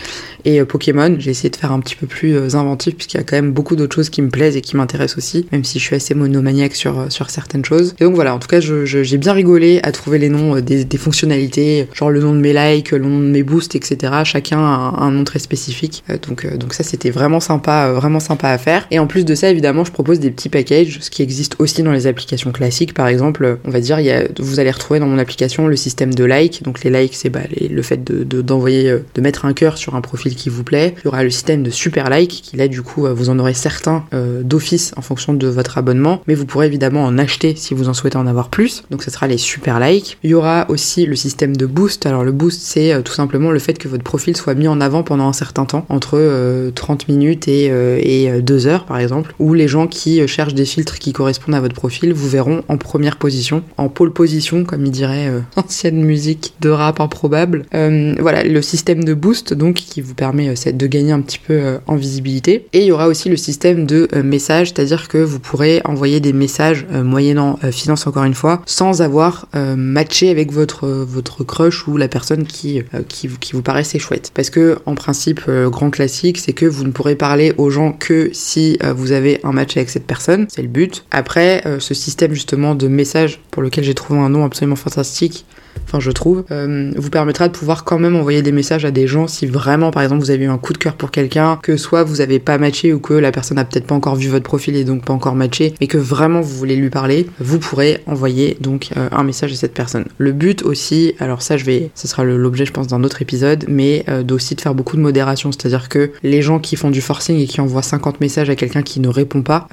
et 0.45 0.59
euh, 0.59 0.65
Pokémon, 0.65 1.15
j'ai 1.19 1.31
essayé 1.31 1.49
de 1.49 1.55
faire 1.55 1.71
un 1.71 1.79
petit 1.79 1.95
peu 1.95 2.07
plus 2.07 2.35
euh, 2.35 2.55
inventif 2.55 2.95
puisqu'il 2.95 3.17
y 3.17 3.19
a 3.19 3.23
quand 3.23 3.35
même 3.35 3.51
beaucoup 3.51 3.75
d'autres 3.75 3.95
choses 3.95 4.09
qui 4.09 4.21
me 4.21 4.29
plaisent 4.29 4.57
et 4.57 4.61
qui 4.61 4.75
m'intéressent 4.75 5.17
aussi, 5.17 5.45
même 5.51 5.63
si 5.63 5.79
je 5.79 5.83
suis 5.83 5.95
assez 5.95 6.13
monomaniaque 6.13 6.75
sur, 6.75 6.99
euh, 6.99 7.09
sur 7.09 7.29
certaines 7.29 7.65
choses. 7.65 7.95
Et 7.99 8.03
donc 8.03 8.15
voilà, 8.15 8.33
en 8.33 8.39
tout 8.39 8.47
cas, 8.47 8.59
j'ai 9.03 9.17
bien 9.17 9.33
rigolé 9.33 9.79
à 9.83 9.91
trouver 9.91 10.17
les 10.17 10.29
noms 10.29 10.59
des, 10.59 10.85
des, 10.85 10.97
fonctionnalités, 10.97 11.87
genre 11.93 12.09
le 12.09 12.19
nom 12.19 12.33
de 12.33 12.39
mes 12.39 12.53
likes, 12.53 12.91
le 12.91 12.99
nom 12.99 13.19
de 13.19 13.25
mes 13.25 13.43
boosts, 13.43 13.75
etc. 13.75 14.13
Chacun 14.23 14.59
a 14.59 14.95
un, 14.99 15.11
nom 15.11 15.23
très 15.23 15.39
spécifique. 15.39 16.03
Donc, 16.27 16.45
donc 16.57 16.73
ça, 16.73 16.83
c'était 16.83 17.09
vraiment 17.09 17.39
sympa, 17.39 17.91
vraiment 17.91 18.19
sympa 18.19 18.49
à 18.49 18.57
faire. 18.57 18.87
Et 18.91 18.99
en 18.99 19.07
plus 19.07 19.25
de 19.25 19.35
ça, 19.35 19.49
évidemment, 19.49 19.83
je 19.83 19.91
propose 19.91 20.19
des 20.19 20.31
petits 20.31 20.49
packages, 20.49 20.99
ce 21.01 21.09
qui 21.09 21.21
existe 21.21 21.55
aussi 21.59 21.83
dans 21.83 21.91
les 21.91 22.07
applications 22.07 22.51
classiques. 22.51 22.93
Par 22.93 23.07
exemple, 23.07 23.59
on 23.65 23.69
va 23.69 23.79
dire, 23.79 23.99
vous 24.39 24.59
allez 24.59 24.71
retrouver 24.71 24.99
dans 24.99 25.07
mon 25.07 25.17
application 25.17 25.67
le 25.67 25.75
système 25.75 26.13
de 26.13 26.23
likes. 26.23 26.63
Donc 26.63 26.83
les 26.83 26.89
likes, 26.89 27.15
c'est 27.15 27.29
bah, 27.29 27.41
le 27.59 27.81
fait 27.81 28.03
de, 28.03 28.41
d'envoyer, 28.41 28.97
de, 29.13 29.21
mettre 29.21 29.45
un 29.45 29.53
cœur 29.53 29.77
sur 29.77 29.95
un 29.95 30.01
profil 30.01 30.35
qui 30.35 30.49
vous 30.49 30.63
plaît. 30.63 30.95
Il 30.99 31.05
y 31.05 31.07
aura 31.07 31.23
le 31.23 31.29
système 31.29 31.63
de 31.63 31.69
super 31.69 32.09
like 32.09 32.29
qui 32.29 32.57
là 32.57 32.67
du 32.67 32.81
coup 32.81 33.05
euh, 33.05 33.13
vous 33.13 33.29
en 33.29 33.39
aurez 33.39 33.53
certains 33.53 34.05
euh, 34.13 34.43
d'office 34.43 34.93
en 34.97 35.01
fonction 35.01 35.33
de 35.33 35.47
votre 35.47 35.77
abonnement, 35.77 36.21
mais 36.27 36.35
vous 36.35 36.45
pourrez 36.45 36.67
évidemment 36.67 37.03
en 37.03 37.17
acheter 37.17 37.55
si 37.55 37.73
vous 37.73 37.89
en 37.89 37.93
souhaitez 37.93 38.17
en 38.17 38.27
avoir 38.27 38.49
plus. 38.49 38.83
Donc 38.91 39.03
ce 39.03 39.09
sera 39.09 39.27
les 39.27 39.37
super 39.37 39.79
likes. 39.79 40.17
Il 40.23 40.29
y 40.29 40.33
aura 40.33 40.65
aussi 40.69 41.05
le 41.05 41.15
système 41.15 41.55
de 41.55 41.65
boost. 41.65 42.05
Alors 42.05 42.23
le 42.23 42.31
boost 42.31 42.61
c'est 42.61 42.93
euh, 42.93 43.01
tout 43.01 43.13
simplement 43.13 43.51
le 43.51 43.59
fait 43.59 43.77
que 43.77 43.87
votre 43.87 44.03
profil 44.03 44.37
soit 44.37 44.53
mis 44.53 44.67
en 44.67 44.81
avant 44.81 45.03
pendant 45.03 45.27
un 45.27 45.33
certain 45.33 45.65
temps, 45.65 45.85
entre 45.89 46.71
30 46.75 47.07
minutes 47.07 47.47
et, 47.47 47.65
et 47.65 48.41
2 48.41 48.67
heures 48.67 48.85
par 48.85 48.99
exemple, 48.99 49.33
où 49.39 49.53
les 49.53 49.67
gens 49.67 49.87
qui 49.87 50.27
cherchent 50.27 50.53
des 50.53 50.65
filtres 50.65 50.99
qui 50.99 51.13
correspondent 51.13 51.55
à 51.55 51.61
votre 51.61 51.75
profil 51.75 52.13
vous 52.13 52.27
verront 52.27 52.63
en 52.67 52.77
première 52.77 53.17
position, 53.17 53.63
en 53.77 53.89
pole 53.89 54.13
position 54.13 54.63
comme 54.63 54.85
il 54.85 54.91
dirait 54.91 55.31
ancienne 55.55 56.03
musique 56.03 56.53
de 56.59 56.69
rap 56.69 56.99
improbable. 56.99 57.65
voilà, 57.71 58.43
le 58.43 58.61
système 58.61 59.03
de 59.03 59.13
boost 59.13 59.53
donc 59.53 59.75
qui 59.75 60.01
vous 60.01 60.15
permet 60.15 60.49
euh, 60.49 60.71
de 60.71 60.87
gagner 60.87 61.11
un 61.11 61.21
petit 61.21 61.39
peu 61.39 61.53
euh, 61.53 61.77
en 61.87 61.95
visibilité. 61.95 62.67
Et 62.73 62.79
il 62.79 62.85
y 62.85 62.91
aura 62.91 63.07
aussi 63.07 63.29
le 63.29 63.37
système 63.37 63.85
de 63.85 64.07
euh, 64.13 64.23
messages, 64.23 64.69
c'est-à-dire 64.69 65.07
que 65.07 65.17
vous 65.17 65.39
pourrez 65.39 65.81
envoyer 65.85 66.19
des 66.19 66.33
messages 66.33 66.85
moyennant 66.91 67.57
finance 67.71 68.07
encore 68.07 68.23
une 68.23 68.33
fois, 68.33 68.61
avoir 69.01 69.47
matché 69.77 70.29
avec 70.29 70.51
votre, 70.51 70.87
votre 70.87 71.43
crush 71.43 71.87
ou 71.87 71.97
la 71.97 72.07
personne 72.07 72.45
qui, 72.45 72.81
qui 73.07 73.53
vous 73.53 73.61
paraissait 73.61 73.99
chouette. 73.99 74.31
Parce 74.33 74.49
que 74.49 74.79
en 74.85 74.95
principe, 74.95 75.41
grand 75.49 75.89
classique, 75.89 76.37
c'est 76.37 76.53
que 76.53 76.65
vous 76.65 76.83
ne 76.83 76.91
pourrez 76.91 77.15
parler 77.15 77.53
aux 77.57 77.69
gens 77.69 77.91
que 77.91 78.29
si 78.33 78.77
vous 78.95 79.11
avez 79.11 79.39
un 79.43 79.51
match 79.51 79.77
avec 79.77 79.89
cette 79.89 80.07
personne, 80.07 80.47
c'est 80.49 80.61
le 80.61 80.67
but. 80.67 81.05
Après, 81.11 81.63
ce 81.79 81.93
système 81.93 82.33
justement 82.33 82.75
de 82.75 82.87
messages 82.87 83.39
pour 83.51 83.61
lequel 83.61 83.83
j'ai 83.83 83.93
trouvé 83.93 84.19
un 84.19 84.29
nom 84.29 84.45
absolument 84.45 84.75
fantastique, 84.75 85.45
enfin 85.91 85.99
je 85.99 86.11
trouve, 86.11 86.45
euh, 86.51 86.91
vous 86.95 87.09
permettra 87.09 87.47
de 87.49 87.53
pouvoir 87.53 87.83
quand 87.83 87.99
même 87.99 88.15
envoyer 88.15 88.41
des 88.41 88.53
messages 88.53 88.85
à 88.85 88.91
des 88.91 89.07
gens 89.07 89.27
si 89.27 89.45
vraiment 89.45 89.91
par 89.91 90.03
exemple 90.03 90.21
vous 90.21 90.31
avez 90.31 90.45
eu 90.45 90.49
un 90.49 90.57
coup 90.57 90.71
de 90.71 90.77
cœur 90.77 90.93
pour 90.93 91.11
quelqu'un, 91.11 91.59
que 91.61 91.75
soit 91.75 92.03
vous 92.03 92.21
avez 92.21 92.39
pas 92.39 92.57
matché 92.57 92.93
ou 92.93 92.99
que 92.99 93.13
la 93.13 93.31
personne 93.31 93.57
a 93.59 93.65
peut-être 93.65 93.87
pas 93.87 93.95
encore 93.95 94.15
vu 94.15 94.29
votre 94.29 94.45
profil 94.45 94.75
et 94.75 94.83
donc 94.85 95.03
pas 95.03 95.13
encore 95.13 95.35
matché, 95.35 95.73
mais 95.81 95.87
que 95.87 95.97
vraiment 95.97 96.41
vous 96.41 96.55
voulez 96.55 96.75
lui 96.75 96.89
parler, 96.89 97.27
vous 97.39 97.59
pourrez 97.59 98.01
envoyer 98.05 98.57
donc 98.61 98.89
euh, 98.95 99.09
un 99.11 99.23
message 99.23 99.51
à 99.51 99.55
cette 99.55 99.73
personne. 99.73 100.05
Le 100.17 100.31
but 100.31 100.63
aussi, 100.63 101.13
alors 101.19 101.41
ça 101.41 101.57
je 101.57 101.65
vais, 101.65 101.91
ce 101.95 102.07
sera 102.07 102.23
l'objet 102.23 102.65
je 102.65 102.71
pense 102.71 102.87
d'un 102.87 103.03
autre 103.03 103.21
épisode, 103.21 103.65
mais 103.67 104.05
euh, 104.07 104.23
d'aussi 104.23 104.55
de 104.55 104.61
faire 104.61 104.75
beaucoup 104.75 104.95
de 104.95 105.01
modération, 105.01 105.51
c'est-à-dire 105.51 105.89
que 105.89 106.11
les 106.23 106.41
gens 106.41 106.59
qui 106.59 106.75
font 106.75 106.89
du 106.89 107.01
forcing 107.01 107.37
et 107.37 107.47
qui 107.47 107.59
envoient 107.59 107.81
50 107.81 108.21
messages 108.21 108.49
à 108.49 108.55
quelqu'un 108.55 108.81
qui 108.81 108.99
ne 108.99 109.09
répond 109.09 109.41
pas, 109.41 109.67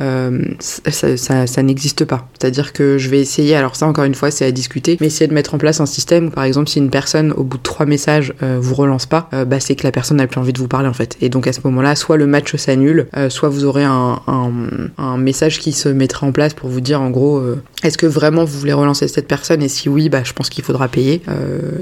ça, 0.58 1.16
ça, 1.16 1.46
ça 1.46 1.62
n'existe 1.62 2.04
pas. 2.04 2.28
C'est-à-dire 2.38 2.72
que 2.72 2.98
je 2.98 3.08
vais 3.08 3.20
essayer, 3.20 3.54
alors 3.54 3.76
ça 3.76 3.86
encore 3.86 4.04
une 4.04 4.14
fois 4.14 4.30
c'est 4.30 4.44
à 4.44 4.52
discuter, 4.52 4.96
mais 5.00 5.06
essayer 5.06 5.28
de 5.28 5.34
mettre 5.34 5.54
en 5.54 5.58
place 5.58 5.80
un 5.80 5.86
système 5.88 6.30
par 6.30 6.44
exemple 6.44 6.68
si 6.68 6.78
une 6.78 6.90
personne 6.90 7.32
au 7.32 7.44
bout 7.44 7.58
de 7.58 7.62
trois 7.62 7.86
messages 7.86 8.34
euh, 8.42 8.58
vous 8.60 8.74
relance 8.74 9.06
pas, 9.06 9.28
euh, 9.32 9.44
bah, 9.44 9.60
c'est 9.60 9.74
que 9.74 9.84
la 9.84 9.92
personne 9.92 10.18
n'a 10.18 10.26
plus 10.26 10.40
envie 10.40 10.52
de 10.52 10.58
vous 10.58 10.68
parler 10.68 10.88
en 10.88 10.92
fait. 10.92 11.16
Et 11.20 11.28
donc 11.28 11.46
à 11.46 11.52
ce 11.52 11.60
moment-là, 11.64 11.96
soit 11.96 12.16
le 12.16 12.26
match 12.26 12.54
s'annule, 12.56 13.06
euh, 13.16 13.30
soit 13.30 13.48
vous 13.48 13.64
aurez 13.64 13.84
un, 13.84 14.20
un, 14.26 15.16
message 15.18 15.58
qui 15.58 15.72
se 15.72 15.88
mettra 15.88 16.26
en 16.26 16.32
place 16.32 16.54
pour 16.54 16.68
vous 16.68 16.80
dire 16.80 17.00
en 17.00 17.10
gros 17.10 17.42
est-ce 17.82 17.98
que 17.98 18.06
vraiment 18.06 18.44
vous 18.44 18.58
voulez 18.58 18.72
relancer 18.72 19.08
cette 19.08 19.26
personne? 19.26 19.62
Et 19.62 19.68
si 19.68 19.88
oui, 19.88 20.08
bah 20.08 20.22
je 20.24 20.32
pense 20.32 20.48
qu'il 20.48 20.62
faudra 20.62 20.86
payer. 20.86 21.22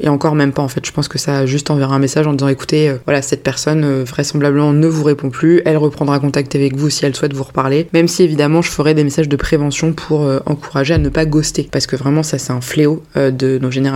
et 0.00 0.08
encore 0.08 0.34
même 0.34 0.52
pas 0.52 0.62
en 0.62 0.68
fait, 0.68 0.84
je 0.86 0.92
pense 0.92 1.06
que 1.06 1.18
ça 1.18 1.44
juste 1.44 1.70
enverra 1.70 1.94
un 1.94 1.98
message 1.98 2.26
en 2.26 2.32
disant 2.32 2.48
écoutez 2.48 2.94
voilà 3.04 3.20
cette 3.20 3.42
personne 3.42 4.02
vraisemblablement 4.04 4.72
ne 4.72 4.86
vous 4.86 5.04
répond 5.04 5.28
plus, 5.28 5.60
elle 5.64 5.76
reprendra 5.76 6.18
contact 6.18 6.54
avec 6.54 6.76
vous 6.76 6.88
si 6.88 7.04
elle 7.04 7.14
souhaite 7.14 7.34
vous 7.34 7.44
reparler. 7.44 7.88
Même 7.92 8.08
si 8.08 8.22
évidemment 8.22 8.62
je 8.62 8.70
ferai 8.70 8.94
des 8.94 9.04
messages 9.04 9.28
de 9.28 9.36
prévention 9.36 9.92
pour 9.92 10.26
encourager 10.46 10.94
à 10.94 10.98
ne 10.98 11.10
pas 11.10 11.26
ghoster 11.26 11.68
parce 11.70 11.86
que 11.86 11.96
vraiment 11.96 12.22
ça 12.22 12.38
c'est 12.38 12.52
un 12.52 12.62
fléau 12.62 13.02
de 13.14 13.58
nos 13.58 13.70
générations 13.70 13.95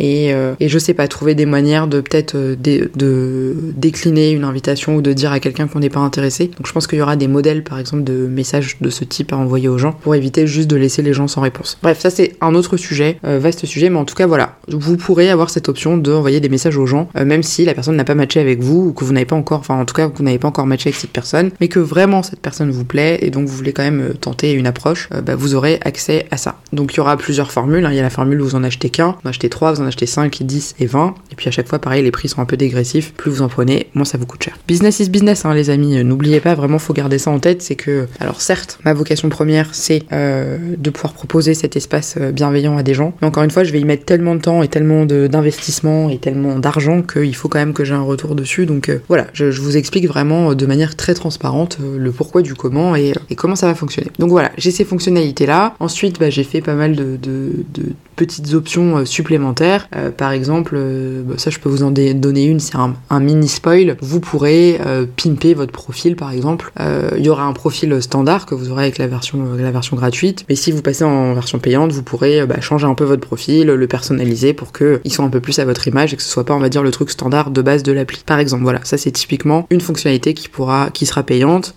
euh, 0.00 0.54
et, 0.60 0.68
je 0.68 0.78
sais 0.78 0.94
pas, 0.94 1.08
trouver 1.08 1.34
des 1.34 1.46
manières 1.46 1.86
de 1.86 2.00
peut-être 2.00 2.34
euh, 2.36 2.56
de, 2.56 3.56
décliner 3.76 4.32
une 4.32 4.44
invitation 4.44 4.96
ou 4.96 5.02
de 5.02 5.12
dire 5.12 5.32
à 5.32 5.40
quelqu'un 5.40 5.66
qu'on 5.66 5.80
n'est 5.80 5.90
pas 5.90 6.00
intéressé. 6.00 6.46
Donc 6.46 6.66
je 6.66 6.72
pense 6.72 6.86
qu'il 6.86 6.98
y 6.98 7.02
aura 7.02 7.16
des 7.16 7.28
modèles 7.28 7.64
par 7.64 7.78
exemple 7.78 8.04
de 8.04 8.26
messages 8.26 8.76
de 8.80 8.90
ce 8.90 9.04
type 9.04 9.32
à 9.32 9.36
envoyer 9.36 9.68
aux 9.68 9.78
gens 9.78 9.92
pour 9.92 10.14
éviter 10.14 10.46
juste 10.46 10.68
de 10.68 10.76
laisser 10.76 11.02
les 11.02 11.12
gens 11.12 11.28
sans 11.28 11.40
réponse. 11.40 11.78
Bref, 11.82 12.00
ça 12.00 12.10
c'est 12.10 12.36
un 12.40 12.54
autre 12.54 12.76
sujet, 12.76 13.18
euh, 13.24 13.38
vaste 13.38 13.66
sujet, 13.66 13.90
mais 13.90 13.98
en 13.98 14.04
tout 14.04 14.14
cas 14.14 14.26
voilà, 14.26 14.56
vous 14.68 14.96
pourrez 14.96 15.30
avoir 15.30 15.50
cette 15.50 15.68
option 15.68 15.96
d'envoyer 15.96 16.40
des 16.40 16.48
messages 16.48 16.76
aux 16.76 16.86
gens, 16.86 17.08
même 17.14 17.42
si 17.42 17.64
la 17.64 17.74
personne 17.74 17.96
n'a 17.96 18.04
pas 18.04 18.14
matché 18.14 18.40
avec 18.40 18.60
vous 18.60 18.88
ou 18.88 18.92
que 18.92 19.04
vous 19.04 19.12
n'avez 19.12 19.26
pas 19.26 19.36
encore, 19.36 19.60
enfin 19.60 19.78
en 19.80 19.84
tout 19.84 19.94
cas 19.94 20.10
vous 20.14 20.22
n'avez 20.22 20.38
pas 20.38 20.48
encore 20.48 20.66
matché 20.66 20.88
avec 20.88 20.96
cette 20.96 21.10
personne, 21.10 21.50
mais 21.60 21.68
que 21.68 21.78
vraiment 21.78 22.22
cette 22.22 22.40
personne 22.40 22.70
vous 22.70 22.84
plaît 22.84 23.18
et 23.22 23.30
donc 23.30 23.46
vous 23.46 23.56
voulez 23.56 23.72
quand 23.72 23.82
même 23.82 24.14
tenter 24.20 24.52
une 24.52 24.66
approche, 24.66 25.08
bah, 25.24 25.34
vous 25.34 25.54
aurez 25.54 25.78
accès 25.82 26.26
à 26.30 26.36
ça. 26.36 26.56
Donc 26.72 26.94
il 26.94 26.98
y 26.98 27.00
aura 27.00 27.16
plusieurs 27.16 27.50
formules, 27.50 27.84
hein. 27.84 27.90
il 27.90 27.96
y 27.96 28.00
a 28.00 28.02
la 28.02 28.10
formule 28.10 28.40
où 28.40 28.44
vous 28.44 28.54
en 28.54 28.64
achetez 28.64 28.90
qu'un, 28.90 29.16
achetez 29.40 29.48
trois, 29.48 29.72
vous 29.72 29.80
en 29.80 29.86
achetez 29.86 30.04
5, 30.04 30.42
10 30.42 30.74
et 30.80 30.86
20. 30.86 31.14
Et 31.32 31.34
puis 31.34 31.48
à 31.48 31.50
chaque 31.50 31.66
fois, 31.66 31.78
pareil, 31.78 32.02
les 32.02 32.10
prix 32.10 32.28
sont 32.28 32.42
un 32.42 32.44
peu 32.44 32.58
dégressifs. 32.58 33.14
Plus 33.14 33.30
vous 33.30 33.42
en 33.42 33.48
prenez, 33.48 33.86
moins 33.94 34.04
ça 34.04 34.18
vous 34.18 34.26
coûte 34.26 34.42
cher. 34.42 34.58
Business 34.68 35.00
is 35.00 35.08
business, 35.08 35.46
hein, 35.46 35.54
les 35.54 35.70
amis. 35.70 36.04
N'oubliez 36.04 36.40
pas, 36.40 36.54
vraiment, 36.54 36.78
faut 36.78 36.92
garder 36.92 37.18
ça 37.18 37.30
en 37.30 37.38
tête. 37.38 37.62
C'est 37.62 37.74
que, 37.74 38.06
alors 38.20 38.42
certes, 38.42 38.78
ma 38.84 38.92
vocation 38.92 39.30
première, 39.30 39.74
c'est 39.74 40.02
euh, 40.12 40.58
de 40.76 40.90
pouvoir 40.90 41.14
proposer 41.14 41.54
cet 41.54 41.76
espace 41.76 42.16
euh, 42.20 42.32
bienveillant 42.32 42.76
à 42.76 42.82
des 42.82 42.92
gens. 42.92 43.14
Mais 43.22 43.28
encore 43.28 43.42
une 43.42 43.50
fois, 43.50 43.64
je 43.64 43.72
vais 43.72 43.80
y 43.80 43.84
mettre 43.84 44.04
tellement 44.04 44.34
de 44.34 44.40
temps 44.40 44.62
et 44.62 44.68
tellement 44.68 45.06
d'investissement 45.06 46.10
et 46.10 46.18
tellement 46.18 46.58
d'argent 46.58 47.00
qu'il 47.00 47.34
faut 47.34 47.48
quand 47.48 47.58
même 47.58 47.72
que 47.72 47.84
j'ai 47.84 47.94
un 47.94 48.02
retour 48.02 48.34
dessus. 48.34 48.66
Donc 48.66 48.90
euh, 48.90 48.98
voilà, 49.08 49.26
je, 49.32 49.46
vous 49.46 49.78
explique 49.78 50.06
vraiment 50.06 50.54
de 50.54 50.66
manière 50.66 50.96
très 50.96 51.14
transparente 51.14 51.78
le 51.80 52.12
pourquoi 52.12 52.42
du 52.42 52.54
comment 52.54 52.94
et, 52.94 53.14
comment 53.36 53.56
ça 53.56 53.66
va 53.66 53.74
fonctionner. 53.74 54.10
Donc 54.18 54.28
voilà, 54.30 54.50
j'ai 54.58 54.70
ces 54.70 54.84
fonctionnalités 54.84 55.46
là. 55.46 55.74
Ensuite, 55.80 56.20
bah, 56.20 56.28
j'ai 56.28 56.44
fait 56.44 56.60
pas 56.60 56.74
mal 56.74 56.94
de, 56.94 57.16
de 57.22 57.94
petites 58.20 58.52
options 58.52 59.06
supplémentaires. 59.06 59.88
Euh, 59.96 60.10
par 60.10 60.32
exemple, 60.32 60.74
euh, 60.76 61.22
bah, 61.24 61.34
ça 61.38 61.48
je 61.48 61.58
peux 61.58 61.70
vous 61.70 61.82
en 61.82 61.90
donner 61.90 62.44
une, 62.44 62.60
c'est 62.60 62.76
un, 62.76 63.20
mini 63.20 63.48
spoil. 63.48 63.96
Vous 64.02 64.20
pourrez 64.20 64.78
euh, 64.84 65.06
pimper 65.16 65.54
votre 65.54 65.72
profil 65.72 66.16
par 66.16 66.30
exemple. 66.30 66.70
Il 67.16 67.24
y 67.24 67.28
aura 67.28 67.44
un 67.44 67.52
profil 67.52 68.02
standard 68.02 68.46
que 68.46 68.54
vous 68.54 68.70
aurez 68.70 68.84
avec 68.84 68.98
la 68.98 69.06
version, 69.06 69.54
la 69.58 69.70
version 69.70 69.96
gratuite, 69.96 70.44
mais 70.48 70.54
si 70.54 70.72
vous 70.72 70.82
passez 70.82 71.04
en 71.04 71.34
version 71.34 71.58
payante, 71.58 71.92
vous 71.92 72.02
pourrez 72.02 72.46
bah, 72.46 72.60
changer 72.60 72.86
un 72.86 72.94
peu 72.94 73.04
votre 73.04 73.20
profil, 73.20 73.68
le 73.68 73.86
personnaliser 73.86 74.52
pour 74.52 74.72
qu'il 74.72 75.12
soit 75.12 75.24
un 75.24 75.28
peu 75.28 75.40
plus 75.40 75.58
à 75.58 75.64
votre 75.64 75.86
image 75.88 76.12
et 76.12 76.16
que 76.16 76.22
ce 76.22 76.28
soit 76.28 76.44
pas, 76.44 76.54
on 76.54 76.58
va 76.58 76.68
dire, 76.68 76.82
le 76.82 76.90
truc 76.90 77.10
standard 77.10 77.50
de 77.50 77.62
base 77.62 77.82
de 77.82 77.92
l'appli. 77.92 78.22
Par 78.24 78.38
exemple, 78.38 78.62
voilà, 78.62 78.80
ça 78.84 78.98
c'est 78.98 79.10
typiquement 79.10 79.66
une 79.70 79.80
fonctionnalité 79.80 80.34
qui 80.34 80.48
pourra, 80.48 80.90
qui 80.90 81.06
sera 81.06 81.22
payante. 81.22 81.74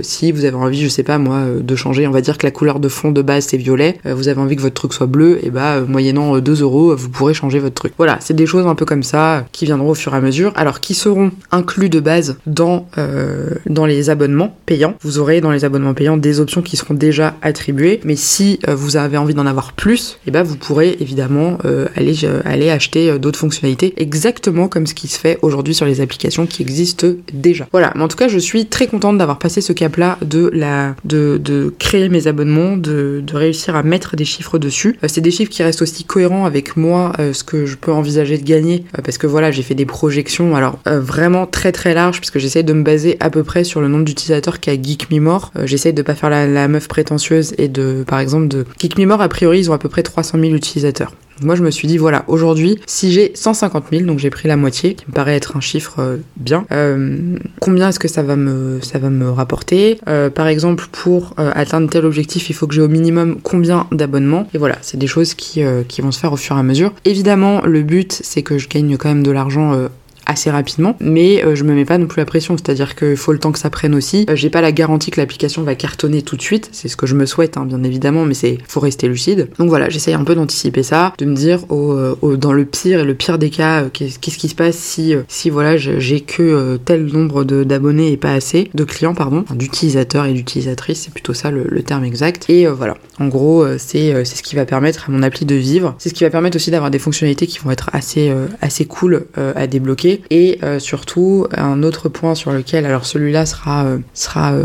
si 0.00 0.32
vous 0.32 0.44
avez 0.44 0.56
envie, 0.56 0.82
je 0.82 0.88
sais 0.88 1.04
pas 1.04 1.18
moi, 1.18 1.44
de 1.60 1.76
changer, 1.76 2.06
on 2.06 2.12
va 2.12 2.20
dire 2.20 2.38
que 2.38 2.46
la 2.46 2.52
couleur 2.52 2.80
de 2.80 2.88
fond 2.88 3.12
de 3.12 3.22
base 3.22 3.46
c'est 3.46 3.56
violet, 3.56 3.98
vous 4.04 4.28
avez 4.28 4.40
envie 4.40 4.56
que 4.56 4.62
votre 4.62 4.74
truc 4.74 4.92
soit 4.92 5.06
bleu, 5.06 5.38
et 5.42 5.50
bah 5.50 5.75
moyennant 5.80 6.38
2 6.38 6.62
euros, 6.62 6.94
vous 6.96 7.08
pourrez 7.08 7.34
changer 7.34 7.58
votre 7.58 7.74
truc. 7.74 7.92
Voilà, 7.98 8.18
c'est 8.20 8.34
des 8.34 8.46
choses 8.46 8.66
un 8.66 8.74
peu 8.74 8.84
comme 8.84 9.02
ça 9.02 9.44
qui 9.52 9.64
viendront 9.64 9.90
au 9.90 9.94
fur 9.94 10.14
et 10.14 10.16
à 10.16 10.20
mesure. 10.20 10.52
Alors, 10.56 10.80
qui 10.80 10.94
seront 10.94 11.30
inclus 11.50 11.88
de 11.88 12.00
base 12.00 12.36
dans, 12.46 12.88
euh, 12.98 13.50
dans 13.66 13.86
les 13.86 14.10
abonnements 14.10 14.56
payants? 14.66 14.94
Vous 15.02 15.18
aurez 15.18 15.40
dans 15.40 15.50
les 15.50 15.64
abonnements 15.64 15.94
payants 15.94 16.16
des 16.16 16.40
options 16.40 16.62
qui 16.62 16.76
seront 16.76 16.94
déjà 16.94 17.34
attribuées, 17.42 18.00
mais 18.04 18.16
si 18.16 18.58
euh, 18.68 18.74
vous 18.74 18.96
avez 18.96 19.16
envie 19.16 19.34
d'en 19.34 19.46
avoir 19.46 19.72
plus, 19.72 20.18
et 20.24 20.28
eh 20.28 20.30
ben 20.30 20.42
vous 20.42 20.56
pourrez 20.56 20.96
évidemment 21.00 21.58
euh, 21.64 21.86
aller, 21.96 22.16
aller 22.44 22.70
acheter 22.70 23.18
d'autres 23.18 23.38
fonctionnalités, 23.38 23.94
exactement 23.96 24.68
comme 24.68 24.86
ce 24.86 24.94
qui 24.94 25.08
se 25.08 25.18
fait 25.18 25.38
aujourd'hui 25.42 25.74
sur 25.74 25.86
les 25.86 26.00
applications 26.00 26.46
qui 26.46 26.62
existent 26.62 27.08
déjà. 27.32 27.66
Voilà, 27.72 27.92
mais 27.94 28.02
en 28.02 28.08
tout 28.08 28.16
cas, 28.16 28.28
je 28.28 28.38
suis 28.38 28.66
très 28.66 28.86
contente 28.86 29.18
d'avoir 29.18 29.38
passé 29.38 29.60
ce 29.60 29.72
cap-là 29.72 30.18
de, 30.22 30.50
la, 30.52 30.94
de, 31.04 31.40
de 31.42 31.74
créer 31.78 32.08
mes 32.08 32.26
abonnements, 32.26 32.76
de, 32.76 33.22
de 33.24 33.36
réussir 33.36 33.76
à 33.76 33.82
mettre 33.82 34.16
des 34.16 34.24
chiffres 34.24 34.58
dessus. 34.58 34.98
c'est 35.06 35.20
des 35.20 35.30
chiffres 35.30 35.50
qui 35.50 35.55
restent 35.62 35.82
aussi 35.82 36.04
cohérents 36.04 36.44
avec 36.44 36.76
moi, 36.76 37.12
ce 37.32 37.44
que 37.44 37.66
je 37.66 37.76
peux 37.76 37.92
envisager 37.92 38.38
de 38.38 38.44
gagner 38.44 38.84
euh, 38.98 39.02
parce 39.02 39.18
que 39.18 39.26
voilà, 39.26 39.50
j'ai 39.50 39.62
fait 39.62 39.74
des 39.74 39.86
projections 39.86 40.56
alors 40.56 40.78
euh, 40.86 41.00
vraiment 41.00 41.46
très 41.46 41.72
très 41.72 41.94
larges 41.94 42.18
puisque 42.18 42.38
j'essaie 42.38 42.62
de 42.62 42.72
me 42.72 42.82
baser 42.82 43.16
à 43.20 43.30
peu 43.30 43.44
près 43.44 43.64
sur 43.64 43.80
le 43.80 43.88
nombre 43.88 44.04
d'utilisateurs 44.04 44.60
qu'a 44.60 44.80
Geek 44.80 45.08
euh, 45.12 45.38
j'essaie 45.64 45.92
de 45.92 46.02
pas 46.02 46.14
faire 46.14 46.30
la, 46.30 46.68
meuf 46.68 46.88
prétentieuse 46.88 47.54
et 47.58 47.68
de 47.68 48.04
par 48.06 48.18
exemple 48.18 48.48
de 48.48 48.64
Geek 48.78 48.98
a 48.98 49.28
priori 49.28 49.60
ils 49.60 49.70
ont 49.70 49.74
à 49.74 49.78
peu 49.78 49.88
près 49.88 50.02
300 50.02 50.38
000 50.40 50.54
utilisateurs. 50.54 51.12
Moi, 51.42 51.54
je 51.54 51.62
me 51.62 51.70
suis 51.70 51.86
dit, 51.86 51.98
voilà, 51.98 52.24
aujourd'hui, 52.28 52.78
si 52.86 53.12
j'ai 53.12 53.32
150 53.34 53.84
000, 53.90 54.04
donc 54.04 54.18
j'ai 54.18 54.30
pris 54.30 54.48
la 54.48 54.56
moitié, 54.56 54.94
qui 54.94 55.04
me 55.08 55.12
paraît 55.12 55.36
être 55.36 55.56
un 55.56 55.60
chiffre 55.60 55.96
euh, 55.98 56.16
bien, 56.36 56.66
euh, 56.72 57.36
combien 57.60 57.90
est-ce 57.90 57.98
que 57.98 58.08
ça 58.08 58.22
va 58.22 58.36
me, 58.36 58.80
ça 58.80 58.98
va 58.98 59.10
me 59.10 59.30
rapporter? 59.30 59.98
Euh, 60.08 60.30
Par 60.30 60.46
exemple, 60.46 60.86
pour 60.92 61.34
atteindre 61.36 61.88
tel 61.90 62.04
objectif, 62.04 62.50
il 62.50 62.54
faut 62.54 62.66
que 62.66 62.74
j'ai 62.74 62.80
au 62.80 62.88
minimum 62.88 63.38
combien 63.42 63.86
d'abonnements? 63.92 64.48
Et 64.54 64.58
voilà, 64.58 64.78
c'est 64.80 64.96
des 64.96 65.06
choses 65.06 65.34
qui, 65.34 65.62
qui 65.88 66.00
vont 66.00 66.12
se 66.12 66.18
faire 66.18 66.32
au 66.32 66.36
fur 66.36 66.56
et 66.56 66.60
à 66.60 66.62
mesure. 66.62 66.92
Évidemment, 67.04 67.62
le 67.62 67.82
but, 67.82 68.18
c'est 68.22 68.42
que 68.42 68.58
je 68.58 68.68
gagne 68.68 68.96
quand 68.96 69.08
même 69.08 69.22
de 69.22 69.30
l'argent 69.30 69.88
assez 70.26 70.50
rapidement, 70.50 70.96
mais 71.00 71.44
euh, 71.44 71.54
je 71.54 71.64
me 71.64 71.72
mets 71.72 71.84
pas 71.84 71.98
non 71.98 72.06
plus 72.06 72.20
la 72.20 72.26
pression, 72.26 72.56
c'est-à-dire 72.56 72.96
qu'il 72.96 73.16
faut 73.16 73.32
le 73.32 73.38
temps 73.38 73.52
que 73.52 73.58
ça 73.58 73.70
prenne 73.70 73.94
aussi. 73.94 74.26
Euh, 74.28 74.36
j'ai 74.36 74.50
pas 74.50 74.60
la 74.60 74.72
garantie 74.72 75.10
que 75.10 75.20
l'application 75.20 75.62
va 75.62 75.74
cartonner 75.74 76.22
tout 76.22 76.36
de 76.36 76.42
suite, 76.42 76.68
c'est 76.72 76.88
ce 76.88 76.96
que 76.96 77.06
je 77.06 77.14
me 77.14 77.26
souhaite, 77.26 77.56
hein, 77.56 77.64
bien 77.64 77.82
évidemment, 77.84 78.24
mais 78.24 78.34
c'est 78.34 78.58
faut 78.66 78.80
rester 78.80 79.08
lucide. 79.08 79.48
Donc 79.58 79.68
voilà, 79.68 79.88
j'essaye 79.88 80.14
un 80.14 80.24
peu 80.24 80.34
d'anticiper 80.34 80.82
ça, 80.82 81.12
de 81.18 81.24
me 81.24 81.34
dire 81.34 81.60
au, 81.70 82.36
dans 82.36 82.52
le 82.52 82.64
pire 82.64 83.00
et 83.00 83.04
le 83.04 83.14
pire 83.14 83.38
des 83.38 83.50
cas, 83.50 83.84
qu'est-ce 83.92 84.18
qui 84.18 84.48
se 84.48 84.54
passe 84.54 84.76
si, 84.76 85.14
si 85.28 85.50
voilà, 85.50 85.76
j'ai 85.76 86.20
que 86.20 86.76
tel 86.84 87.06
nombre 87.06 87.44
d'abonnés 87.44 88.12
et 88.12 88.16
pas 88.16 88.32
assez, 88.32 88.70
de 88.74 88.84
clients, 88.84 89.14
pardon, 89.14 89.44
d'utilisateurs 89.54 90.26
et 90.26 90.32
d'utilisatrices, 90.32 91.02
c'est 91.04 91.12
plutôt 91.12 91.34
ça 91.34 91.50
le, 91.50 91.64
le, 91.68 91.82
terme 91.82 92.04
exact. 92.04 92.46
Et 92.48 92.66
voilà, 92.66 92.96
en 93.20 93.28
gros, 93.28 93.64
c'est 93.78 94.24
ce 94.24 94.42
qui 94.42 94.56
va 94.56 94.64
permettre 94.64 95.08
à 95.08 95.12
mon 95.12 95.22
appli 95.22 95.46
de 95.46 95.54
vivre, 95.54 95.94
c'est 95.98 96.08
ce 96.08 96.14
qui 96.14 96.24
va 96.24 96.30
permettre 96.30 96.56
aussi 96.56 96.70
d'avoir 96.70 96.90
des 96.90 96.98
fonctionnalités 96.98 97.46
qui 97.46 97.60
vont 97.60 97.70
être 97.70 97.90
assez, 97.92 98.32
assez 98.60 98.84
cool 98.86 99.26
à 99.36 99.66
débloquer 99.66 100.15
et 100.30 100.58
euh, 100.62 100.78
surtout, 100.78 101.46
un 101.56 101.82
autre 101.82 102.08
point 102.08 102.34
sur 102.34 102.52
lequel, 102.52 102.86
alors 102.86 103.06
celui-là 103.06 103.46
sera, 103.46 103.84
euh, 103.84 103.98
euh, 104.36 104.64